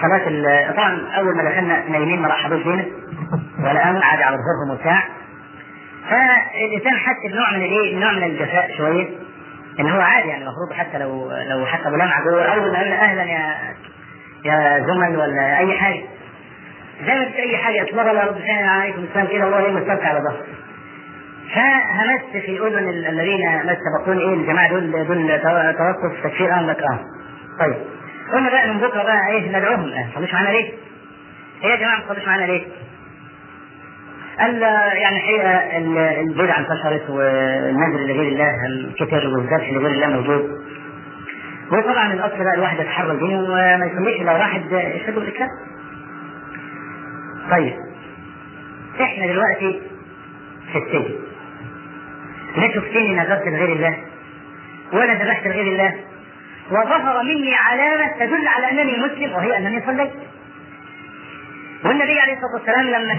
صلاة 0.02 0.72
طبعا 0.72 1.06
أول 1.18 1.36
ما 1.36 1.50
دخلنا 1.50 1.88
نايمين 1.88 2.22
ما 2.22 2.28
رحبوش 2.28 2.62
بينا 2.62 2.84
قاموا 3.80 4.00
قعدوا 4.00 4.24
على 4.24 4.36
ظهورهم 4.36 4.70
وبتاع 4.78 5.02
فالإنسان 6.10 6.96
حس 6.96 7.32
بنوع 7.32 7.50
من 7.50 7.62
الإيه؟ 7.64 7.96
نوع 7.98 8.12
من 8.12 8.22
الجفاء 8.24 8.76
شوية. 8.76 9.08
إن 9.80 9.90
هو 9.90 10.00
عادي 10.00 10.28
يعني 10.28 10.44
المفروض 10.44 10.72
حتى 10.78 10.98
لو 10.98 11.32
لو 11.50 11.66
حتى 11.66 11.88
ملامعه 11.90 12.24
جوه 12.24 12.44
اول 12.44 12.72
ما 12.72 12.78
قال 12.78 12.92
أهلا 12.92 13.22
يا 13.22 13.54
يا 14.44 14.78
زمن 14.86 15.16
ولا 15.16 15.58
أي 15.58 15.78
حاجة. 15.78 16.02
زي 17.06 17.14
ما 17.14 17.26
أي 17.36 17.56
حاجة 17.58 17.82
اطلب 17.82 17.98
الله 18.08 18.24
رب 18.24 18.36
العالمين 18.36 18.68
عليكم 18.68 19.04
السلام 19.04 19.26
كده 19.26 19.44
والله 19.44 19.60
يوم 19.60 19.76
السبت 19.76 20.04
على 20.04 20.18
ظهر. 20.20 20.46
فهمست 21.54 22.46
في 22.46 22.58
اذن 22.66 22.88
الذين 22.88 23.46
ما 23.66 23.76
سبقوني 23.98 24.20
إيه؟ 24.20 24.34
الجماعة 24.34 24.68
دول 24.70 24.90
دول 25.06 25.40
توقف 25.72 26.24
تكفير 26.24 26.54
آه 26.54 26.66
لك 26.68 26.82
آه 26.82 26.98
طيب. 27.60 27.76
قلنا 28.32 28.50
بقى 28.50 28.68
من 28.68 28.78
بكرة 28.80 29.02
بقى 29.02 29.26
إيه؟ 29.30 29.58
ندعوهم. 29.58 29.84
الان 29.84 30.08
ما 30.16 30.20
معانا 30.34 30.48
ليه؟ 30.48 30.72
إيه 31.64 31.70
يا 31.70 31.76
جماعة؟ 31.76 31.98
ما 32.08 32.26
معانا 32.26 32.44
ليه؟ 32.44 32.62
قال 34.40 34.62
يعني 34.96 35.16
الحقيقة 35.16 35.78
البدع 36.20 36.58
انتشرت 36.58 37.10
والنذر 37.10 38.00
لغير 38.00 38.28
الله 38.32 38.92
كتر 38.98 39.28
والذبح 39.28 39.70
لغير 39.72 39.90
الله 39.90 40.06
موجود. 40.20 40.66
وطبعا 41.72 42.12
الأصل 42.12 42.44
بقى 42.44 42.54
الواحد 42.54 42.80
يتحرى 42.80 43.16
دينه 43.16 43.40
وما 43.40 43.86
يسميش 43.92 44.20
لو 44.20 44.32
واحد 44.32 44.62
يشهد 44.72 45.14
بالاسلام 45.14 45.48
طيب 47.50 47.74
إحنا 49.00 49.26
دلوقتي 49.26 49.82
في 50.72 50.78
السجن. 50.78 51.14
لا 52.56 52.74
شفتني 52.74 53.14
نذرت 53.14 53.46
لغير 53.46 53.72
الله 53.72 53.96
ولا 54.92 55.14
ذبحت 55.14 55.46
لغير 55.46 55.66
الله 55.72 55.94
وظهر 56.70 57.22
مني 57.22 57.54
علامة 57.54 58.12
تدل 58.18 58.48
على 58.48 58.70
أنني 58.70 58.98
مسلم 58.98 59.32
وهي 59.32 59.58
أنني 59.58 59.82
صليت. 59.86 60.12
والنبي 61.88 62.20
عليه 62.20 62.32
الصلاة 62.32 62.52
والسلام 62.54 62.86
لما 62.86 63.14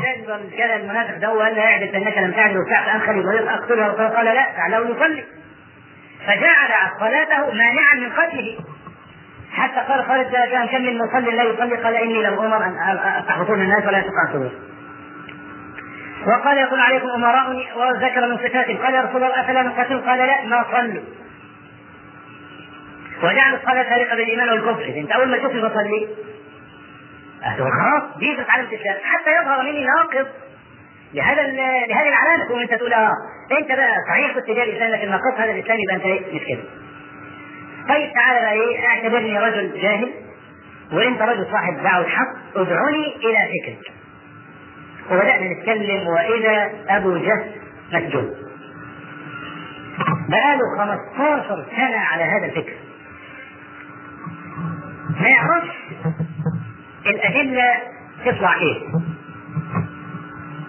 كان 0.58 0.80
المنافق 0.80 1.18
ده 1.18 1.34
وقال 1.34 1.56
له 1.56 1.62
اعدل 1.64 1.88
فانك 1.92 2.18
لم 2.18 2.32
تعدل 2.32 2.58
وسعت 2.58 3.10
ويقول 3.10 3.48
أقتله. 3.48 3.92
فقال 3.92 4.26
لا 4.26 4.52
فعله 4.58 4.90
يصلي. 4.90 5.24
فجعل 6.28 6.92
صلاته 7.00 7.54
مانعا 7.54 7.96
من 7.96 8.10
قتله. 8.12 8.58
حتى 9.52 9.80
قال 9.80 10.06
خالد 10.06 10.32
كان 10.32 10.68
كم 10.68 10.82
من 10.82 10.98
مصلي 10.98 11.32
لا 11.32 11.44
يصلي؟ 11.44 11.76
قال 11.76 11.96
إني 11.96 12.24
لم 12.24 12.34
أمر 12.34 12.66
أن 12.66 13.26
تحبطون 13.28 13.62
الناس 13.62 13.86
ولا 13.88 14.02
تقاتلون 14.02 14.52
وقال 16.28 16.58
يكون 16.58 16.80
عليكم 16.80 17.08
امراء 17.10 17.68
وذكر 17.76 18.28
من 18.28 18.38
صفاتهم 18.38 18.78
قال 18.78 18.94
يا 18.94 19.02
رسول 19.02 19.24
الله 19.24 19.42
أفلا 19.42 19.62
نقاتل؟ 19.62 20.00
قال 20.10 20.20
لا 20.20 20.46
ما 20.46 20.66
صلوا 20.72 21.04
وجعل 23.24 23.54
الصلاة 23.56 23.84
فارقه 23.84 24.16
بالإيمان 24.16 24.50
والكفر. 24.50 24.94
أنت 24.98 25.12
أول 25.12 25.28
ما 25.30 25.38
تشوفني 25.38 25.62
بصلي 25.62 26.08
خلاص 27.56 28.18
دي 28.18 28.36
علامه 28.36 28.74
الاسلام 28.74 28.96
حتى 29.04 29.30
يظهر 29.42 29.62
مني 29.64 29.86
ناقض 29.86 30.28
لهذا 31.14 31.42
لهذه 31.88 32.10
العلامه 32.10 32.46
تقوم 32.48 32.60
أنت 32.60 32.74
تقول 32.74 32.94
آه 32.94 33.12
أنت 33.60 33.68
بقى 33.68 33.92
صحيح 34.10 34.34
كنت 34.36 34.48
جاي 34.48 34.64
الإسلام 34.64 34.92
لكن 34.92 35.10
ناقض 35.12 35.34
هذا 35.38 35.52
الإسلام 35.52 35.78
يبقى 35.80 35.96
أنت 35.96 36.06
إيه؟ 36.06 36.36
مش 36.36 36.42
كده 36.48 36.64
طيب 37.90 38.14
تعالى 38.14 38.40
بقى 38.40 38.52
إيه؟ 38.52 38.88
اعتبرني 38.88 39.40
رجل 39.40 39.82
جاهل 39.82 40.12
وأنت 40.94 41.22
رجل 41.22 41.48
صاحب 41.52 41.84
دعوة 41.84 42.08
حق 42.08 42.58
ادعوني 42.58 43.16
إلى 43.16 43.38
فكرك 43.54 43.94
وبدأنا 45.12 45.54
نتكلم 45.54 46.08
وإذا 46.08 46.72
أبو 46.90 47.18
جهل 47.18 47.52
مسجون 47.94 48.34
بقاله 50.30 50.78
15 51.18 51.66
سنة 51.76 51.98
على 51.98 52.24
هذا 52.24 52.46
الفكر. 52.46 52.74
ما 55.22 55.28
يعرفش 55.30 55.76
الأدلة 57.18 57.64
تطلع 58.26 58.56
إيه؟ 58.56 58.88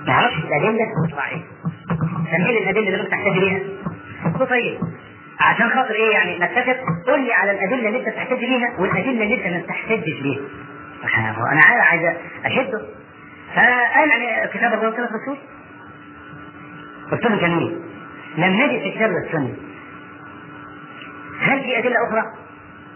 ما 0.07 0.13
يعرفش 0.13 0.37
الأدلة 0.37 0.85
تطلع 1.09 1.29
إيه؟ 1.29 1.43
سمي 2.31 2.59
الأدلة 2.59 2.89
اللي 2.89 2.97
ممكن 2.97 3.11
تحتاج 3.11 3.33
ليها 3.39 3.61
طيب 4.47 4.79
عشان 5.41 5.69
خاطر 5.71 5.95
إيه 5.95 6.11
يعني؟ 6.13 6.39
نتفق 6.39 6.77
قول 7.07 7.25
لي 7.25 7.33
على 7.33 7.51
الأدلة 7.51 7.89
اللي 7.89 7.99
أنت 8.01 8.09
بتحتاج 8.09 8.39
ليها 8.39 8.77
والأدلة 8.79 9.23
اللي 9.23 9.35
أنت 9.35 9.47
ما 9.55 9.61
بتحتاجش 9.63 10.23
ليها 10.23 10.41
أنا 11.53 11.63
عايز 11.63 12.03
أشده. 12.45 12.83
فقال 13.55 14.11
يعني 14.11 14.49
كتاب 14.49 14.73
الله 14.73 14.89
وسنه 14.89 15.05
الرسول 15.05 15.37
له 17.25 17.37
جميل. 17.41 17.81
لم 18.37 18.51
نجد 18.63 18.83
في 18.83 18.91
كتاب 18.91 19.11
السنة. 19.11 19.55
هل 21.41 21.61
في 21.61 21.79
أدلة 21.79 21.95
أخرى؟ 22.09 22.23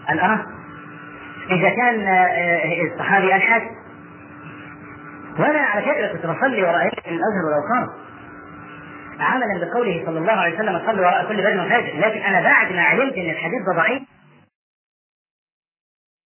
قال 0.07 0.19
آه 0.19 0.45
إذا 1.51 1.69
كان 1.69 2.07
الصحابي 2.93 3.35
الحد 3.35 3.61
وأنا 5.39 5.59
على 5.59 5.81
فكره 5.81 6.07
كنت 6.07 6.25
بصلي 6.25 6.63
وراء 6.63 6.83
من 6.85 6.91
الازهر 7.17 7.45
والاوقاف 7.45 7.89
عملا 9.19 9.65
بقوله 9.65 10.03
صلى 10.05 10.19
الله 10.19 10.31
عليه 10.33 10.55
وسلم 10.55 10.81
صلوا 10.85 11.07
وراء 11.07 11.27
كل 11.27 11.37
بدن 11.37 11.69
فاجر 11.69 11.99
لكن 11.99 12.21
أنا 12.21 12.41
بعد 12.41 12.73
ما 12.73 12.81
علمت 12.81 13.13
إن 13.13 13.29
الحديث 13.29 13.61
ضعيف 13.75 14.02